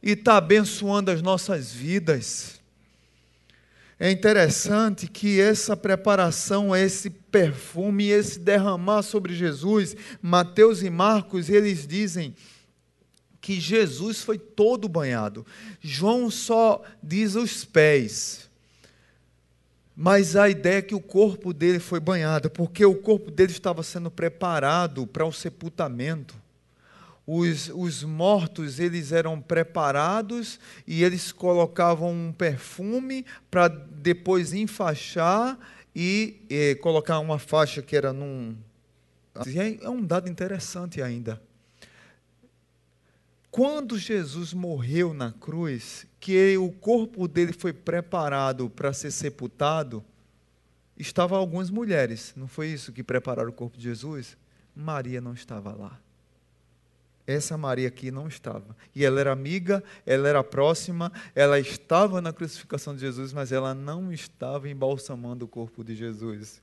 [0.02, 2.60] e está abençoando as nossas vidas.
[3.98, 11.86] É interessante que essa preparação, esse perfume, esse derramar sobre Jesus, Mateus e Marcos, eles
[11.86, 12.34] dizem
[13.40, 15.46] que Jesus foi todo banhado.
[15.80, 18.50] João só diz os pés.
[19.96, 23.82] Mas a ideia é que o corpo dele foi banhado, porque o corpo dele estava
[23.82, 26.34] sendo preparado para o sepultamento.
[27.26, 35.58] Os, os mortos eles eram preparados e eles colocavam um perfume para depois enfaixar
[35.94, 38.56] e, e colocar uma faixa que era num.
[39.80, 41.40] É um dado interessante ainda.
[43.50, 50.04] Quando Jesus morreu na cruz, que o corpo dele foi preparado para ser sepultado,
[50.96, 54.36] estavam algumas mulheres, não foi isso que prepararam o corpo de Jesus?
[54.74, 55.98] Maria não estava lá.
[57.26, 58.76] Essa Maria aqui não estava.
[58.94, 63.74] E ela era amiga, ela era próxima, ela estava na crucificação de Jesus, mas ela
[63.74, 66.60] não estava embalsamando o corpo de Jesus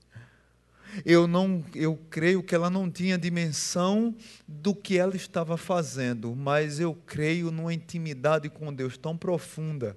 [1.05, 4.15] eu não eu creio que ela não tinha dimensão
[4.47, 9.95] do que ela estava fazendo, mas eu creio numa intimidade com Deus tão profunda,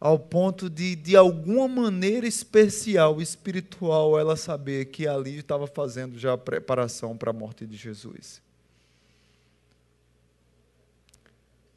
[0.00, 6.32] ao ponto de de alguma maneira especial, espiritual, ela saber que ali estava fazendo já
[6.32, 8.40] a preparação para a morte de Jesus.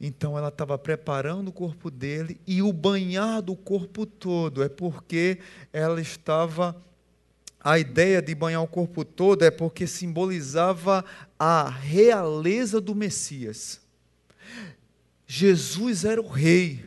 [0.04, 5.38] Então ela estava preparando o corpo dele e o banhar do corpo todo é porque
[5.72, 6.76] ela estava.
[7.62, 11.04] A ideia de banhar o corpo todo é porque simbolizava
[11.38, 13.80] a realeza do Messias.
[15.26, 16.84] Jesus era o rei.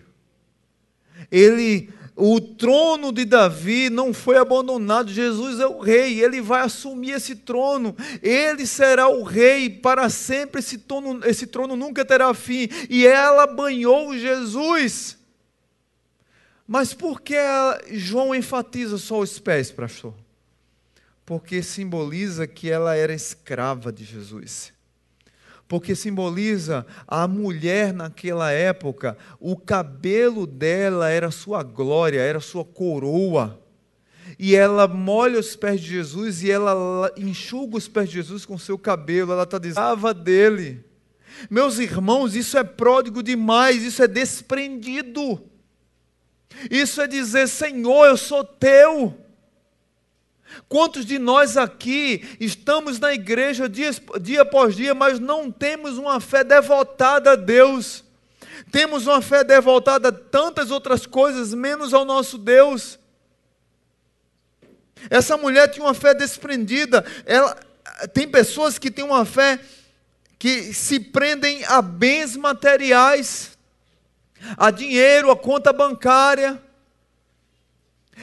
[1.32, 5.12] Ele o trono de Davi não foi abandonado.
[5.12, 7.96] Jesus é o rei, ele vai assumir esse trono.
[8.22, 10.60] Ele será o rei para sempre.
[10.60, 12.70] Esse trono, esse trono nunca terá fim.
[12.90, 15.18] E ela banhou Jesus.
[16.66, 17.36] Mas por que
[17.92, 20.14] João enfatiza só os pés, pastor?
[21.26, 24.76] Porque simboliza que ela era escrava de Jesus
[25.68, 33.60] porque simboliza a mulher naquela época, o cabelo dela era sua glória, era sua coroa.
[34.38, 38.58] E ela molha os pés de Jesus e ela enxuga os pés de Jesus com
[38.58, 40.84] seu cabelo, ela está dizendo, dele.
[41.50, 45.42] Meus irmãos, isso é pródigo demais, isso é desprendido.
[46.70, 49.18] Isso é dizer, Senhor, eu sou teu.
[50.70, 56.20] Quantos de nós aqui estamos na igreja dia, dia após dia, mas não temos uma
[56.20, 58.04] fé devotada a Deus?
[58.72, 63.00] Temos uma fé devotada a tantas outras coisas, menos ao nosso Deus.
[65.10, 67.06] Essa mulher tinha uma fé desprendida.
[67.26, 67.56] Ela,
[68.14, 69.60] tem pessoas que têm uma fé
[70.38, 73.58] que se prendem a bens materiais,
[74.58, 76.62] a dinheiro, a conta bancária.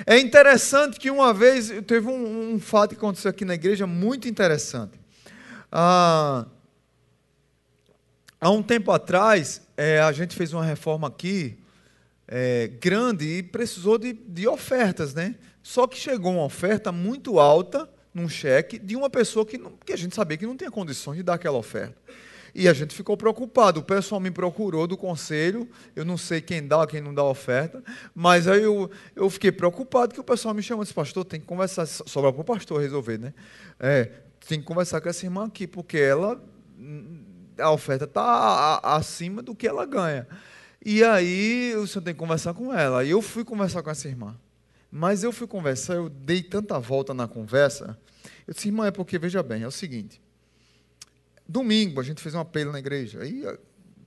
[0.07, 4.26] É interessante que uma vez teve um, um fato que aconteceu aqui na igreja muito
[4.26, 4.98] interessante.
[5.70, 6.46] Ah,
[8.40, 11.59] há um tempo atrás, é, a gente fez uma reforma aqui
[12.26, 15.35] é, grande e precisou de, de ofertas, né?
[15.62, 19.92] Só que chegou uma oferta muito alta num cheque de uma pessoa que, não, que
[19.92, 21.96] a gente sabia que não tinha condições de dar aquela oferta.
[22.54, 23.80] E a gente ficou preocupado.
[23.80, 27.82] O pessoal me procurou do conselho, eu não sei quem dá, quem não dá oferta,
[28.14, 31.40] mas aí eu, eu fiquei preocupado que o pessoal me chamou e disse, pastor, tem
[31.40, 33.32] que conversar, sobra para o pastor resolver, né?
[33.80, 34.10] É,
[34.46, 36.42] tem que conversar com essa irmã aqui, porque ela,
[37.58, 40.26] a oferta está acima do que ela ganha.
[40.84, 43.04] E aí o senhor tem que conversar com ela.
[43.04, 44.36] E eu fui conversar com essa irmã.
[44.90, 47.98] Mas eu fui conversar, eu dei tanta volta na conversa.
[48.46, 50.20] Eu disse, irmã, é porque, veja bem, é o seguinte.
[51.48, 53.20] Domingo a gente fez um apelo na igreja.
[53.22, 53.44] Aí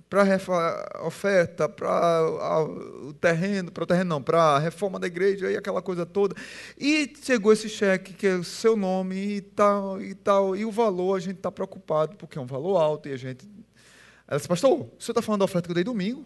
[0.10, 2.63] para oferta, para
[3.04, 6.36] o terreno, para o terreno não, para a reforma da igreja e aquela coisa toda.
[6.78, 10.71] E chegou esse cheque que é o seu nome e tal, e tal, e o
[10.71, 13.48] valor a gente está preocupado, porque é um valor alto, e a gente.
[14.28, 16.26] Ela disse, pastor, o senhor está falando da oferta que eu dei domingo?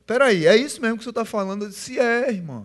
[0.00, 1.64] Espera aí, é isso mesmo que o senhor está falando?
[1.64, 2.64] Eu disse, é, irmã.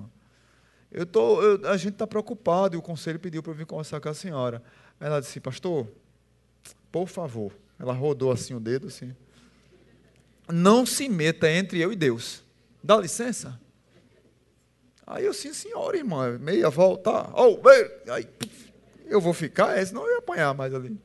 [0.91, 3.99] Eu tô, eu, a gente está preocupado, e o conselho pediu para eu vir conversar
[3.99, 4.63] com a senhora.
[4.99, 5.87] Ela disse, pastor,
[6.91, 7.51] por favor.
[7.79, 9.15] Ela rodou assim o dedo, assim.
[10.51, 12.43] Não se meta entre eu e Deus.
[12.83, 13.59] Dá licença?
[15.05, 17.29] Aí eu, sim, senhora, irmã, meia volta.
[17.33, 17.59] Oh,
[18.11, 18.27] aí,
[19.05, 20.99] eu vou ficar, é, senão eu ia apanhar mais ali.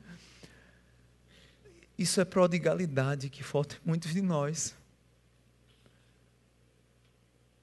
[1.97, 4.75] Isso é prodigalidade que falta em muitos de nós.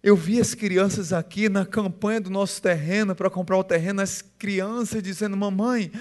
[0.02, 4.22] Eu vi as crianças aqui na campanha do nosso terreno para comprar o terreno, as
[4.22, 5.92] crianças dizendo, mamãe,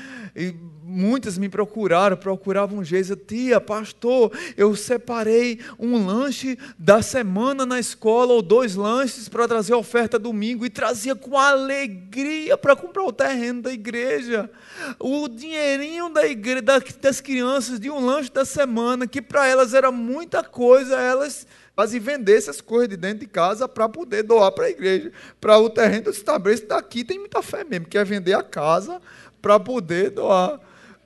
[0.89, 8.33] muitas me procuraram, procuravam Geisa, tia, pastor, eu separei um lanche da semana na escola,
[8.33, 13.63] ou dois lanches para trazer oferta domingo, e trazia com alegria para comprar o terreno
[13.63, 14.51] da igreja.
[14.99, 16.63] O dinheirinho da igreja,
[17.01, 21.47] das crianças de um lanche da semana, que para elas era muita coisa, elas
[21.93, 25.13] e vender essas coisas de dentro de casa para poder doar para a igreja.
[25.41, 29.01] Para o terreno do estabelecido daqui tem muita fé mesmo, quer vender a casa
[29.41, 30.59] para poder doar.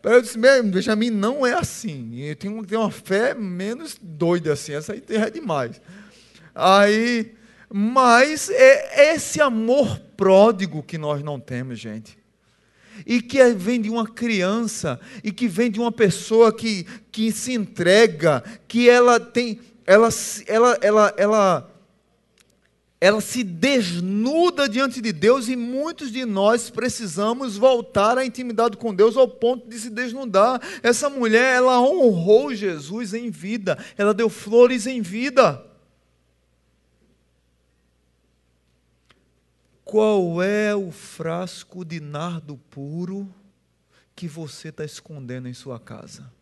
[0.03, 2.21] Eu disse, Benjamin, não é assim.
[2.21, 5.81] Eu tenho, uma fé menos doida assim, essa aí é demais.
[6.55, 7.35] Aí,
[7.73, 12.19] mas é esse amor pródigo que nós não temos, gente.
[13.07, 17.53] E que vem de uma criança, e que vem de uma pessoa que, que se
[17.53, 20.09] entrega, que ela tem ela,
[20.47, 21.72] ela, ela, ela,
[23.03, 28.95] ela se desnuda diante de Deus e muitos de nós precisamos voltar à intimidade com
[28.95, 30.61] Deus ao ponto de se desnudar.
[30.85, 35.67] Essa mulher, ela honrou Jesus em vida, ela deu flores em vida.
[39.85, 43.29] Qual é o frasco de nardo puro
[44.15, 46.33] que você está escondendo em sua casa?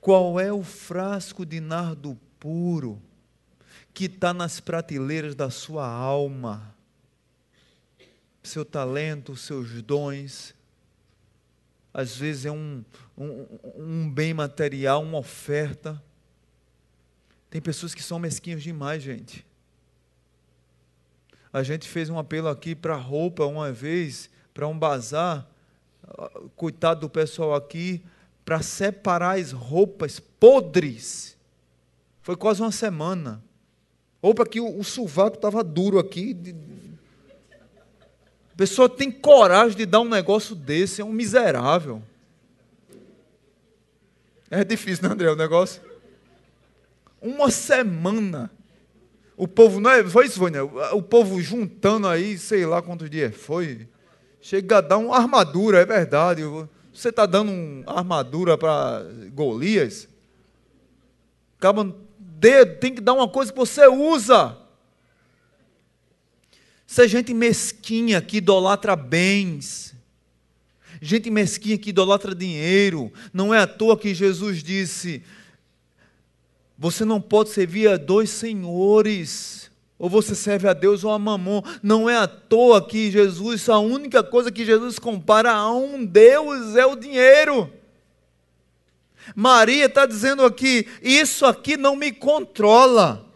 [0.00, 3.02] Qual é o frasco de nardo puro
[3.92, 6.74] que está nas prateleiras da sua alma?
[8.42, 10.54] Seu talento, seus dons.
[11.92, 12.84] às vezes é um,
[13.16, 16.02] um, um bem material, uma oferta.
[17.50, 19.44] Tem pessoas que são mesquinhas demais, gente.
[21.52, 25.46] A gente fez um apelo aqui para roupa uma vez, para um bazar.
[26.56, 28.02] Coitado do pessoal aqui,
[28.44, 31.36] para separar as roupas podres.
[32.22, 33.42] Foi quase uma semana.
[34.22, 36.36] Roupa que o, o sovaco estava duro aqui.
[38.52, 42.02] A pessoa tem coragem de dar um negócio desse, é um miserável.
[44.50, 45.80] É difícil, né, André, o negócio?
[47.20, 48.50] Uma semana.
[49.36, 50.40] O povo, não é, foi isso?
[50.92, 53.88] O povo juntando aí, sei lá quantos dias foi.
[54.40, 56.42] Chega a dar uma armadura, é verdade.
[56.92, 59.02] Você está dando uma armadura para
[59.32, 60.08] Golias?
[61.56, 61.94] Acaba
[62.40, 64.56] dedo, tem que dar uma coisa que você usa.
[66.86, 69.94] Isso é gente mesquinha que idolatra bens,
[71.00, 73.12] gente mesquinha que idolatra dinheiro.
[73.32, 75.22] Não é à toa que Jesus disse:
[76.76, 79.70] você não pode servir a dois senhores.
[79.98, 81.60] Ou você serve a Deus ou a mamon.
[81.82, 86.74] Não é à toa que Jesus, a única coisa que Jesus compara a um Deus
[86.74, 87.70] é o dinheiro.
[89.34, 93.26] Maria está dizendo aqui: isso aqui não me controla.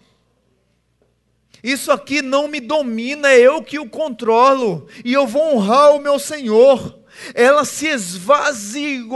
[1.62, 4.87] Isso aqui não me domina, é eu que o controlo.
[5.03, 6.99] E eu vou honrar o meu Senhor.
[7.32, 9.11] Ela se esvaziou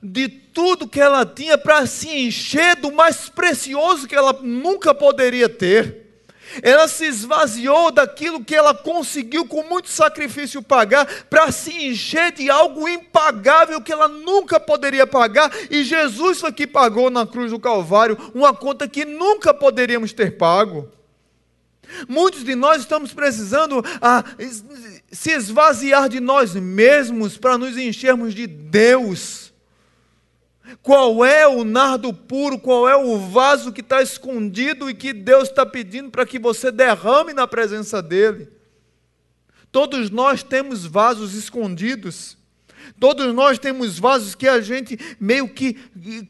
[0.00, 5.48] de tudo que ela tinha para se encher do mais precioso que ela nunca poderia
[5.48, 6.09] ter.
[6.62, 12.50] Ela se esvaziou daquilo que ela conseguiu com muito sacrifício pagar, para se encher de
[12.50, 17.58] algo impagável que ela nunca poderia pagar, e Jesus foi que pagou na cruz do
[17.58, 20.88] Calvário uma conta que nunca poderíamos ter pago.
[22.08, 24.24] Muitos de nós estamos precisando ah,
[25.10, 29.49] se esvaziar de nós mesmos para nos enchermos de Deus.
[30.82, 35.48] Qual é o nardo puro, qual é o vaso que está escondido e que Deus
[35.48, 38.48] está pedindo para que você derrame na presença dEle?
[39.72, 42.36] Todos nós temos vasos escondidos.
[42.98, 45.74] Todos nós temos vasos que a gente meio que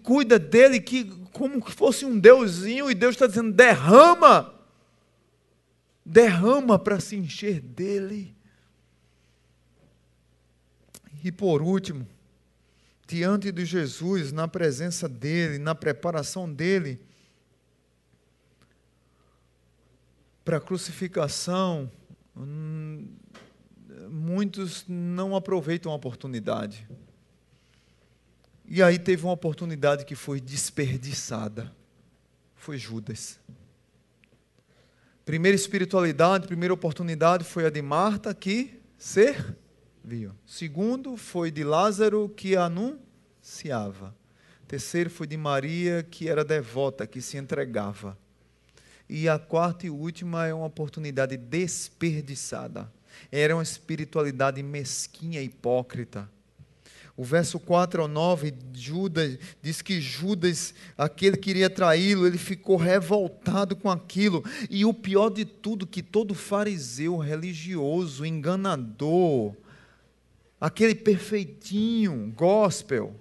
[0.03, 4.55] cuida dele, que como que fosse um deusinho, e Deus está dizendo: derrama,
[6.05, 8.35] derrama para se encher dele.
[11.23, 12.07] E por último,
[13.11, 17.01] diante de Jesus, na presença dele, na preparação dele
[20.45, 21.91] para a crucificação,
[22.37, 23.09] hum,
[24.09, 26.89] muitos não aproveitam a oportunidade.
[28.65, 31.75] E aí teve uma oportunidade que foi desperdiçada.
[32.55, 33.41] Foi Judas.
[35.25, 39.57] Primeira espiritualidade, primeira oportunidade foi a de Marta que ser
[40.05, 40.33] viu.
[40.47, 44.15] Segundo foi de Lázaro que anunciava.
[44.67, 48.17] Terceiro foi de Maria que era devota, que se entregava.
[49.09, 52.91] E a quarta e última é uma oportunidade desperdiçada.
[53.31, 56.31] Era uma espiritualidade mesquinha hipócrita.
[57.17, 62.77] O verso 4 ao 9, Judas diz que Judas, aquele que queria traí-lo, ele ficou
[62.77, 64.45] revoltado com aquilo.
[64.71, 69.55] E o pior de tudo, que todo fariseu religioso, enganador,
[70.61, 73.19] aquele perfeitinho, gospel,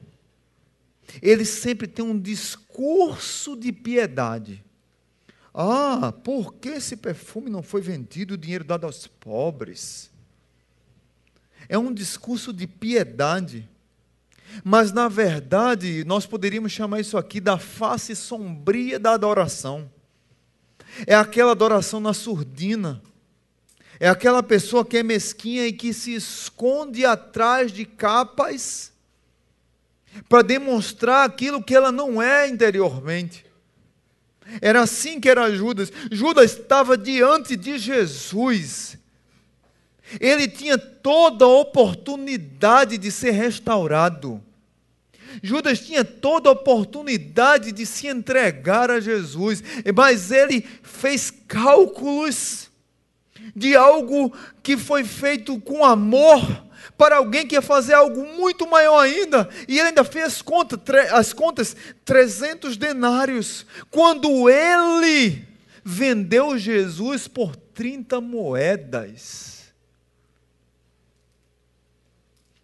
[1.22, 4.64] ele sempre tem um discurso de piedade.
[5.54, 10.12] Ah, por que esse perfume não foi vendido, o dinheiro dado aos pobres?
[11.68, 13.68] É um discurso de piedade.
[14.64, 19.90] Mas, na verdade, nós poderíamos chamar isso aqui da face sombria da adoração.
[21.06, 23.02] É aquela adoração na surdina
[24.00, 28.94] é aquela pessoa que é mesquinha e que se esconde atrás de capas
[30.30, 33.46] para demonstrar aquilo que ela não é interiormente.
[34.62, 35.92] Era assim que era Judas.
[36.10, 38.98] Judas estava diante de Jesus.
[40.20, 44.42] Ele tinha toda a oportunidade de ser restaurado.
[45.44, 49.62] Judas tinha toda a oportunidade de se entregar a Jesus,
[49.94, 52.69] mas ele fez cálculos
[53.56, 59.00] de algo que foi feito com amor para alguém que ia fazer algo muito maior
[59.00, 60.80] ainda, e ele ainda fez conta,
[61.12, 65.48] as contas, 300 denários, quando ele
[65.84, 69.60] vendeu Jesus por 30 moedas.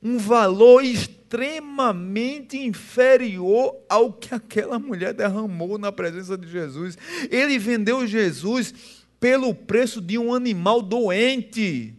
[0.04, 6.98] Um valor extremamente inferior ao que aquela mulher derramou na presença de Jesus.
[7.32, 11.94] Ele vendeu Jesus pelo preço de um animal doente.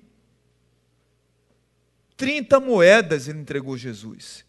[2.17, 4.45] 30 moedas ele entregou Jesus.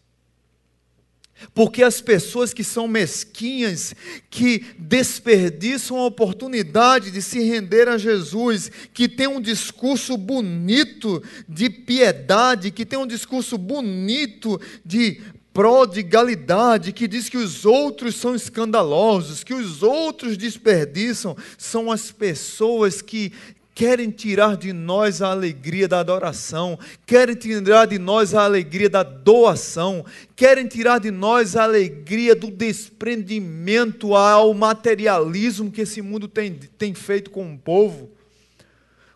[1.54, 3.94] Porque as pessoas que são mesquinhas,
[4.28, 11.70] que desperdiçam a oportunidade de se render a Jesus, que tem um discurso bonito de
[11.70, 15.20] piedade, que tem um discurso bonito de
[15.58, 23.02] prodigalidade, que diz que os outros são escandalosos, que os outros desperdiçam, são as pessoas
[23.02, 23.32] que
[23.74, 29.02] querem tirar de nós a alegria da adoração, querem tirar de nós a alegria da
[29.02, 30.04] doação,
[30.36, 36.94] querem tirar de nós a alegria do desprendimento ao materialismo que esse mundo tem, tem
[36.94, 38.08] feito com o povo.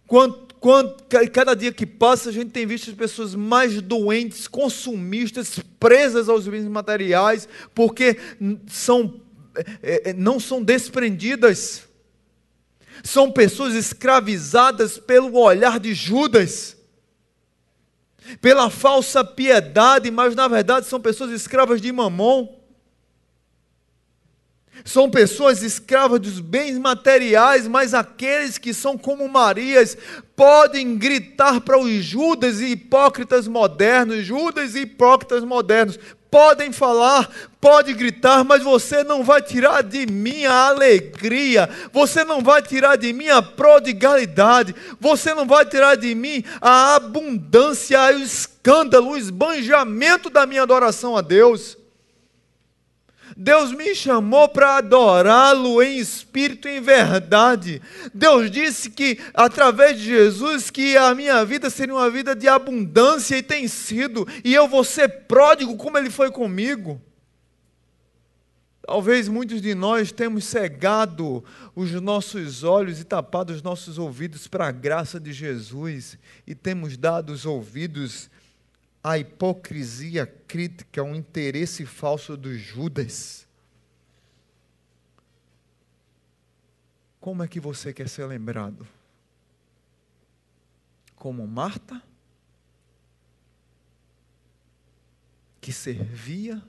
[0.08, 5.58] Quanto, quanto, cada dia que passa, a gente tem visto as pessoas mais doentes, consumistas,
[5.80, 8.16] presas aos bens materiais, porque
[8.68, 9.20] são,
[9.82, 11.90] é, é, não são desprendidas
[13.02, 16.76] são pessoas escravizadas pelo olhar de Judas,
[18.40, 22.61] pela falsa piedade, mas na verdade são pessoas escravas de mamon.
[24.84, 29.96] São pessoas escravas dos bens materiais, mas aqueles que são como Marias
[30.34, 35.98] podem gritar para os Judas e hipócritas modernos, Judas e hipócritas modernos,
[36.32, 37.30] podem falar,
[37.60, 42.96] pode gritar, mas você não vai tirar de mim a alegria, você não vai tirar
[42.96, 49.16] de mim a prodigalidade, você não vai tirar de mim a abundância, o escândalo, o
[49.16, 51.76] esbanjamento da minha adoração a Deus.
[53.36, 57.80] Deus me chamou para adorá-lo em espírito e em verdade.
[58.12, 63.36] Deus disse que através de Jesus que a minha vida seria uma vida de abundância
[63.36, 67.00] e tem sido, e eu vou ser pródigo como ele foi comigo.
[68.84, 74.66] Talvez muitos de nós temos cegado os nossos olhos e tapado os nossos ouvidos para
[74.66, 78.28] a graça de Jesus e temos dado os ouvidos
[79.02, 83.48] a hipocrisia crítica, um interesse falso dos Judas.
[87.20, 88.86] Como é que você quer ser lembrado?
[91.16, 92.02] Como Marta?
[95.60, 96.62] Que servia?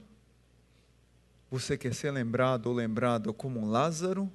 [1.49, 4.31] Você quer ser lembrado ou lembrado como Lázaro?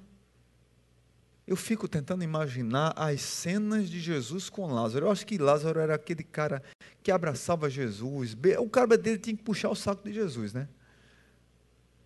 [1.49, 5.07] Eu fico tentando imaginar as cenas de Jesus com Lázaro.
[5.07, 6.61] Eu acho que Lázaro era aquele cara
[7.01, 8.37] que abraçava Jesus.
[8.59, 10.69] O cara dele tinha que puxar o saco de Jesus, né?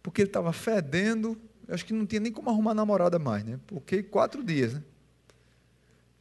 [0.01, 1.37] Porque ele estava fedendo.
[1.67, 3.59] Eu acho que não tinha nem como arrumar namorada mais, né?
[3.67, 4.83] Porque quatro dias, né?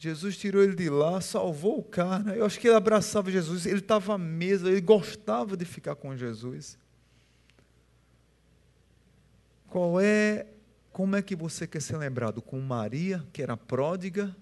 [0.01, 2.35] Jesus tirou ele de lá, salvou o cara.
[2.35, 3.67] Eu acho que ele abraçava Jesus.
[3.67, 6.77] Ele estava à mesa, ele gostava de ficar com Jesus.
[9.69, 10.49] Qual é
[10.93, 12.43] como é que você quer ser lembrado?
[12.43, 14.37] Com Maria, que era pródiga?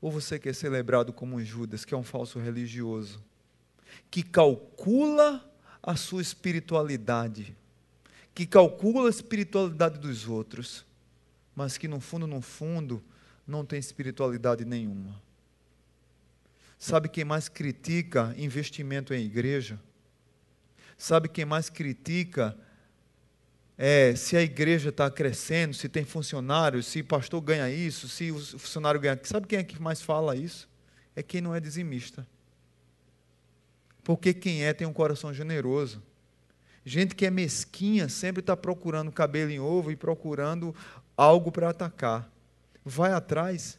[0.00, 3.22] Ou você quer ser lembrado como Judas, que é um falso religioso?
[4.10, 5.44] Que calcula
[5.82, 7.56] a sua espiritualidade,
[8.34, 10.84] que calcula a espiritualidade dos outros,
[11.54, 13.02] mas que no fundo, no fundo,
[13.46, 15.20] não tem espiritualidade nenhuma.
[16.78, 19.80] Sabe quem mais critica investimento em igreja?
[20.96, 22.56] Sabe quem mais critica
[23.80, 28.32] é, se a igreja está crescendo, se tem funcionários, se o pastor ganha isso, se
[28.32, 29.18] o funcionário ganha.
[29.22, 30.68] Sabe quem é que mais fala isso?
[31.14, 32.26] É quem não é dizimista.
[34.02, 36.02] Porque quem é tem um coração generoso.
[36.84, 40.74] Gente que é mesquinha sempre está procurando cabelo em ovo e procurando
[41.16, 42.28] algo para atacar.
[42.84, 43.78] Vai atrás.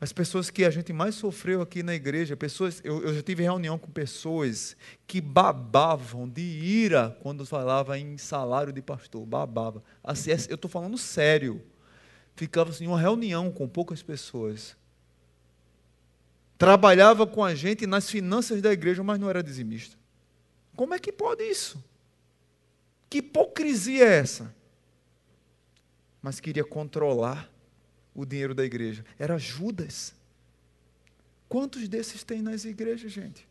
[0.00, 3.42] As pessoas que a gente mais sofreu aqui na igreja, pessoas, eu, eu já tive
[3.42, 4.76] reunião com pessoas
[5.08, 9.82] que babavam de ira quando falava em salário de pastor, babava.
[10.02, 11.60] Assim, eu estou falando sério.
[12.36, 14.76] Ficava assim, uma reunião com poucas pessoas.
[16.56, 19.96] Trabalhava com a gente nas finanças da igreja, mas não era dizimista.
[20.76, 21.82] Como é que pode isso?
[23.10, 24.54] Que hipocrisia é essa?
[26.22, 27.50] Mas queria controlar
[28.18, 29.04] o dinheiro da igreja.
[29.16, 30.12] Era Judas.
[31.48, 33.46] Quantos desses tem nas igrejas, gente?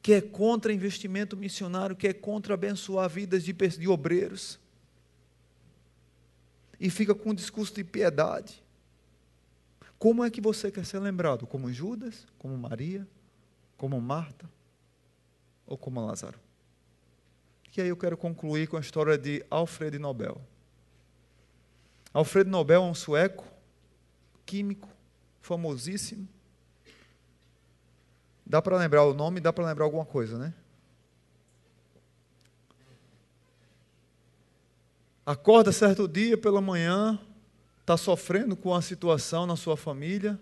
[0.00, 4.56] Que é contra investimento missionário, que é contra abençoar vidas de, de obreiros.
[6.78, 8.62] E fica com um discurso de piedade.
[9.98, 11.44] Como é que você quer ser lembrado?
[11.44, 12.24] Como Judas?
[12.38, 13.04] Como Maria?
[13.76, 14.48] Como Marta?
[15.66, 16.38] Ou como Lázaro?
[17.76, 20.40] E aí eu quero concluir com a história de Alfred Nobel.
[22.16, 23.44] Alfredo Nobel é um sueco,
[24.46, 24.88] químico,
[25.42, 26.26] famosíssimo.
[28.46, 30.54] Dá para lembrar o nome, dá para lembrar alguma coisa, né?
[35.26, 37.20] Acorda certo dia pela manhã,
[37.82, 40.40] está sofrendo com a situação na sua família,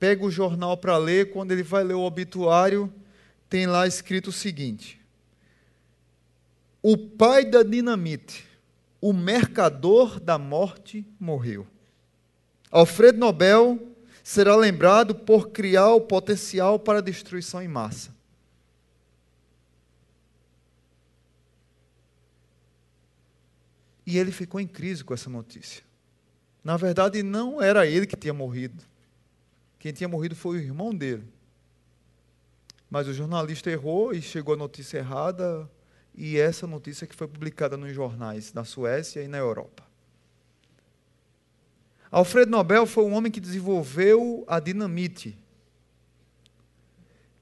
[0.00, 2.92] pega o jornal para ler, quando ele vai ler o obituário,
[3.48, 5.00] tem lá escrito o seguinte:
[6.82, 8.44] O pai da dinamite,
[9.02, 11.66] o mercador da morte, morreu.
[12.70, 18.14] Alfredo Nobel será lembrado por criar o potencial para destruição em massa.
[24.06, 25.82] E ele ficou em crise com essa notícia.
[26.62, 28.84] Na verdade, não era ele que tinha morrido.
[29.80, 31.24] Quem tinha morrido foi o irmão dele.
[32.88, 35.68] Mas o jornalista errou e chegou a notícia errada,
[36.14, 39.82] e essa notícia que foi publicada nos jornais da Suécia e na Europa.
[42.10, 45.38] Alfredo Nobel foi um homem que desenvolveu a dinamite,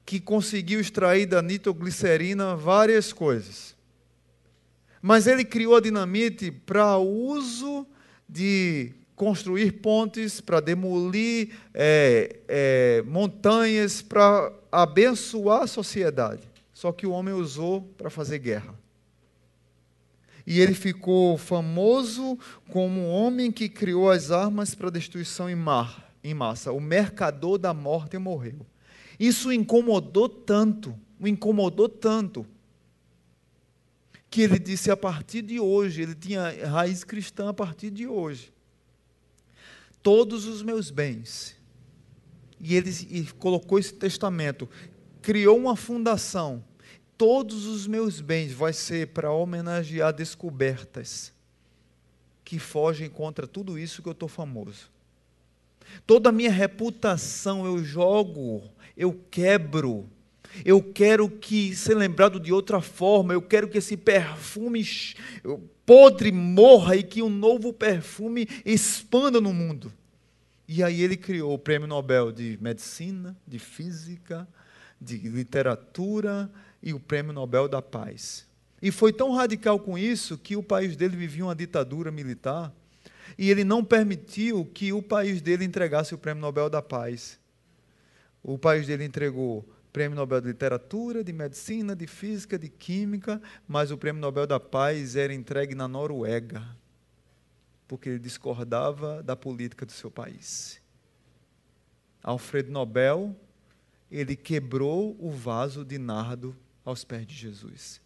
[0.07, 3.77] que conseguiu extrair da nitroglicerina várias coisas.
[5.03, 7.87] Mas ele criou a dinamite para uso
[8.29, 16.50] de construir pontes, para demolir é, é, montanhas, para abençoar a sociedade.
[16.81, 18.75] Só que o homem usou para fazer guerra.
[20.47, 22.39] E ele ficou famoso
[22.71, 26.73] como um homem que criou as armas para destruição em, mar, em massa.
[26.73, 28.65] O mercador da morte morreu.
[29.19, 32.47] Isso o incomodou tanto, o incomodou tanto,
[34.31, 38.51] que ele disse a partir de hoje, ele tinha raiz cristã a partir de hoje
[40.03, 41.55] todos os meus bens.
[42.59, 44.67] E ele e colocou esse testamento,
[45.21, 46.65] criou uma fundação.
[47.21, 51.31] Todos os meus bens vai ser para homenagear descobertas
[52.43, 54.91] que fogem contra tudo isso que eu estou famoso.
[56.07, 58.63] Toda a minha reputação eu jogo,
[58.97, 60.09] eu quebro.
[60.65, 64.83] Eu quero que ser lembrado de outra forma, eu quero que esse perfume
[65.85, 69.93] podre morra e que um novo perfume expanda no mundo.
[70.67, 74.49] E aí ele criou o Prêmio Nobel de Medicina, de Física,
[74.99, 76.51] de Literatura
[76.83, 78.47] e o Prêmio Nobel da Paz.
[78.83, 82.73] E foi tão radical com isso que o país dele vivia uma ditadura militar
[83.39, 87.39] e ele não permitiu que o país dele entregasse o Prêmio Nobel da Paz.
[88.43, 93.91] O país dele entregou Prêmio Nobel de Literatura, de Medicina, de Física, de Química, mas
[93.91, 96.65] o Prêmio Nobel da Paz era entregue na Noruega,
[97.89, 100.81] porque ele discordava da política do seu país.
[102.23, 103.35] Alfredo Nobel,
[104.11, 106.57] ele quebrou o vaso de nardo
[106.91, 108.01] aos pés de Jesus.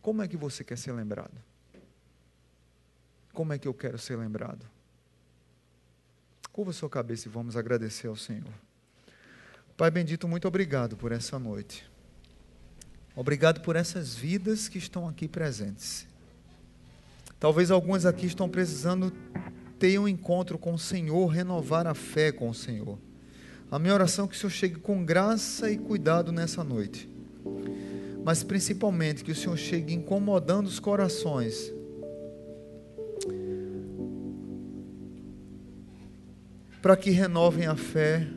[0.00, 1.36] Como é que você quer ser lembrado?
[3.32, 4.66] Como é que eu quero ser lembrado?
[6.52, 8.52] Curva sua cabeça e vamos agradecer ao Senhor.
[9.76, 11.88] Pai bendito, muito obrigado por essa noite.
[13.14, 16.06] Obrigado por essas vidas que estão aqui presentes.
[17.38, 19.12] Talvez algumas aqui estão precisando
[19.78, 22.98] ter um encontro com o Senhor, renovar a fé com o Senhor.
[23.70, 27.11] A minha oração é que o Senhor chegue com graça e cuidado nessa noite.
[28.24, 31.72] Mas principalmente que o Senhor chegue incomodando os corações.
[36.80, 38.28] Para que renovem a fé,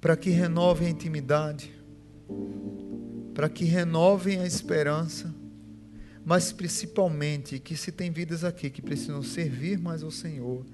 [0.00, 1.72] para que renovem a intimidade,
[3.34, 5.34] para que renovem a esperança,
[6.24, 10.64] mas principalmente que se tem vidas aqui que precisam servir mais ao Senhor,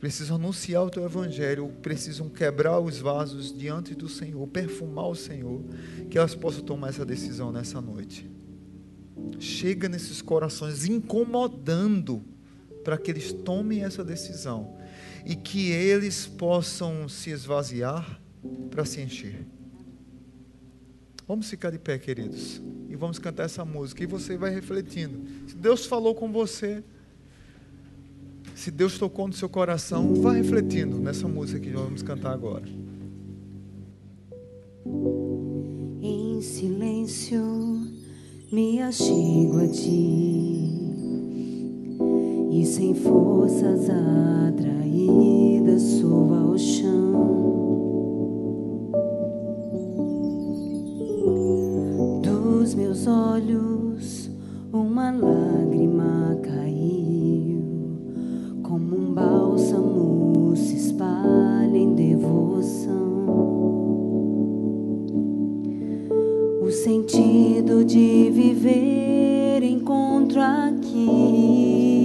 [0.00, 5.62] precisam anunciar o teu evangelho, precisam quebrar os vasos diante do Senhor, perfumar o Senhor,
[6.10, 8.28] que elas possam tomar essa decisão nessa noite.
[9.38, 12.24] Chega nesses corações incomodando
[12.82, 14.74] para que eles tomem essa decisão
[15.26, 18.18] e que eles possam se esvaziar
[18.70, 19.46] para se encher.
[21.28, 24.02] Vamos ficar de pé, queridos, e vamos cantar essa música.
[24.02, 25.20] E você vai refletindo.
[25.46, 26.82] Se Deus falou com você,
[28.60, 32.64] se Deus tocou no seu coração, vá refletindo nessa música que vamos cantar agora.
[36.02, 37.40] Em silêncio
[38.52, 40.68] me achego a ti
[42.52, 47.00] e sem forças atraídas sou ao chão.
[52.22, 54.30] dos meus olhos
[54.70, 57.19] uma lágrima caiu,
[58.70, 62.94] como um bálsamo se espalha em devoção.
[66.62, 71.96] O sentido de viver encontro aqui.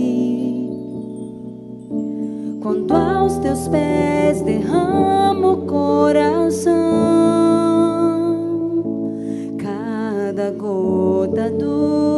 [2.64, 6.96] Quando aos teus pés derramo o coração
[10.58, 12.15] gota do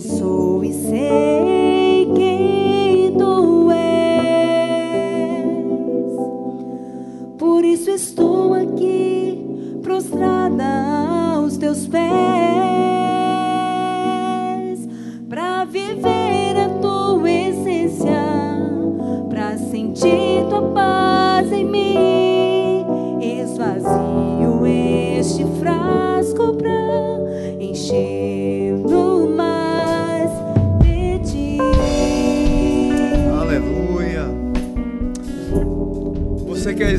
[0.00, 1.83] sou e sei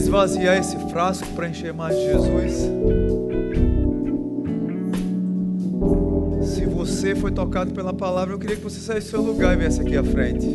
[0.06, 2.54] esvaziar esse frasco para encher mais de Jesus?
[6.48, 9.58] Se você foi tocado pela palavra, eu queria que você saísse do seu lugar e
[9.58, 10.46] viesse aqui à frente.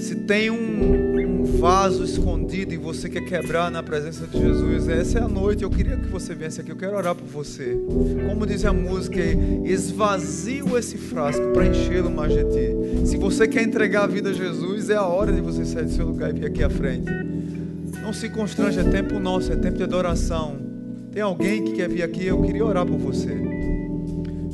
[0.00, 5.18] Se tem um, um vaso escondido e você quer quebrar na presença de Jesus, essa
[5.18, 5.64] é a noite.
[5.64, 6.70] Eu queria que você viesse aqui.
[6.70, 7.76] Eu quero orar por você.
[8.28, 9.20] Como diz a música,
[9.64, 13.06] esvazio esse frasco para enchê-lo mais de ti.
[13.06, 15.90] Se você quer entregar a vida a Jesus, é a hora de você sair do
[15.90, 17.27] seu lugar e vir aqui à frente.
[18.08, 20.56] Não se constrange, é tempo nosso, é tempo de adoração.
[21.12, 22.26] Tem alguém que quer vir aqui?
[22.26, 23.36] Eu queria orar por você.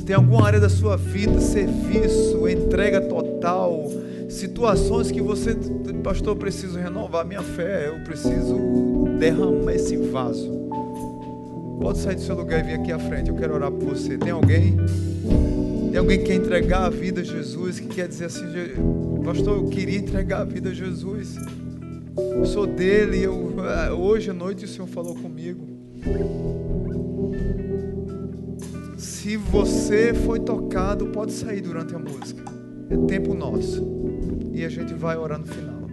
[0.05, 3.89] Tem alguma área da sua vida, serviço, entrega total,
[4.27, 5.55] situações que você,
[6.03, 8.57] pastor, eu preciso renovar minha fé, eu preciso
[9.17, 10.51] derramar esse vaso.
[11.79, 14.17] Pode sair do seu lugar e vir aqui à frente, eu quero orar por você.
[14.17, 14.75] Tem alguém?
[15.91, 18.75] Tem alguém que quer entregar a vida a Jesus, que quer dizer assim, "Je-
[19.23, 21.37] pastor, eu queria entregar a vida a Jesus.
[22.45, 25.65] Sou dele, eu, ah, hoje à noite o Senhor falou comigo.
[28.97, 32.43] Se você foi tocado, pode sair durante a música.
[32.89, 33.85] É tempo nosso.
[34.53, 35.89] E a gente vai orar no final.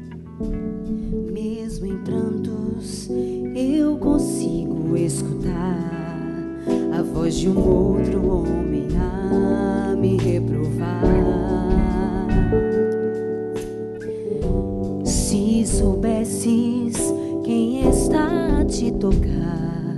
[1.32, 3.08] Mesmo em prantos,
[3.54, 5.78] eu consigo escutar
[6.96, 11.02] a voz de um outro homem a me reprovar.
[15.62, 19.96] Se soubesses quem está a te tocar,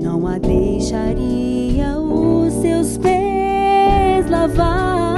[0.00, 5.16] não a deixaria os seus pés lavar.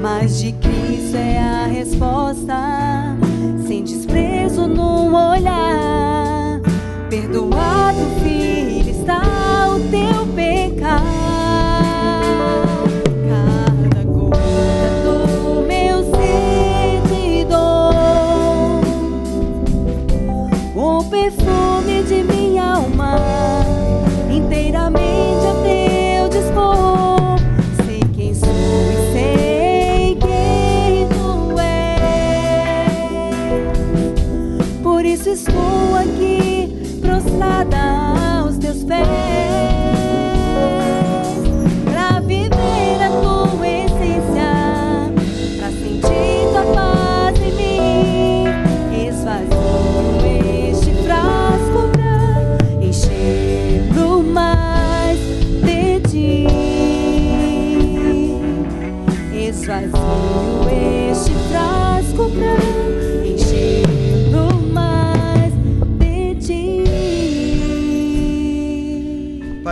[0.00, 3.16] Mas de Cristo é a resposta,
[3.66, 6.60] sem desprezo no olhar.
[7.10, 9.20] Perdoado, filho, está
[9.68, 10.05] o teu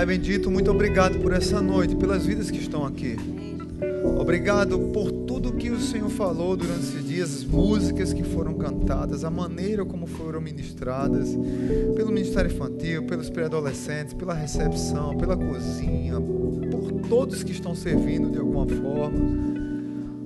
[0.04, 3.16] Pai bendito, muito obrigado por essa noite, pelas vidas que estão aqui.
[4.20, 9.24] Obrigado por tudo que o Senhor falou durante esses dias, as músicas que foram cantadas,
[9.24, 11.30] a maneira como foram ministradas,
[11.96, 18.36] pelo Ministério Infantil, pelos pré-adolescentes, pela recepção, pela cozinha, por todos que estão servindo de
[18.36, 19.24] alguma forma.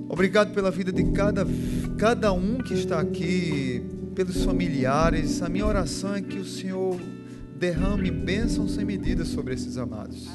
[0.09, 1.47] Obrigado pela vida de cada,
[1.97, 3.81] cada um que está aqui,
[4.13, 5.41] pelos familiares.
[5.41, 6.99] A minha oração é que o Senhor
[7.59, 10.27] derrame bênçãos sem medida sobre esses amados.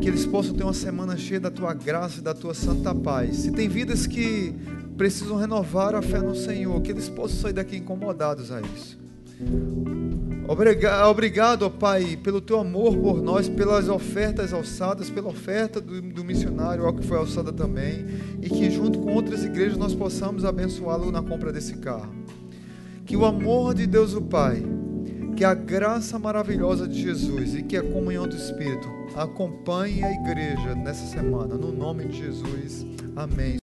[0.00, 3.36] Que eles possam ter uma semana cheia da tua graça e da tua santa paz.
[3.38, 4.54] Se tem vidas que
[4.96, 8.98] precisam renovar a fé no Senhor, que eles possam sair daqui incomodados a isso.
[10.46, 16.02] Obriga- Obrigado, ó Pai, pelo teu amor por nós, pelas ofertas alçadas, pela oferta do,
[16.02, 18.04] do missionário, ó, que foi alçada também,
[18.42, 22.12] e que junto com outras igrejas nós possamos abençoá-lo na compra desse carro.
[23.06, 24.62] Que o amor de Deus o Pai,
[25.34, 30.74] que a graça maravilhosa de Jesus e que a comunhão do Espírito acompanhe a igreja
[30.76, 32.86] nessa semana, no nome de Jesus.
[33.16, 33.63] Amém.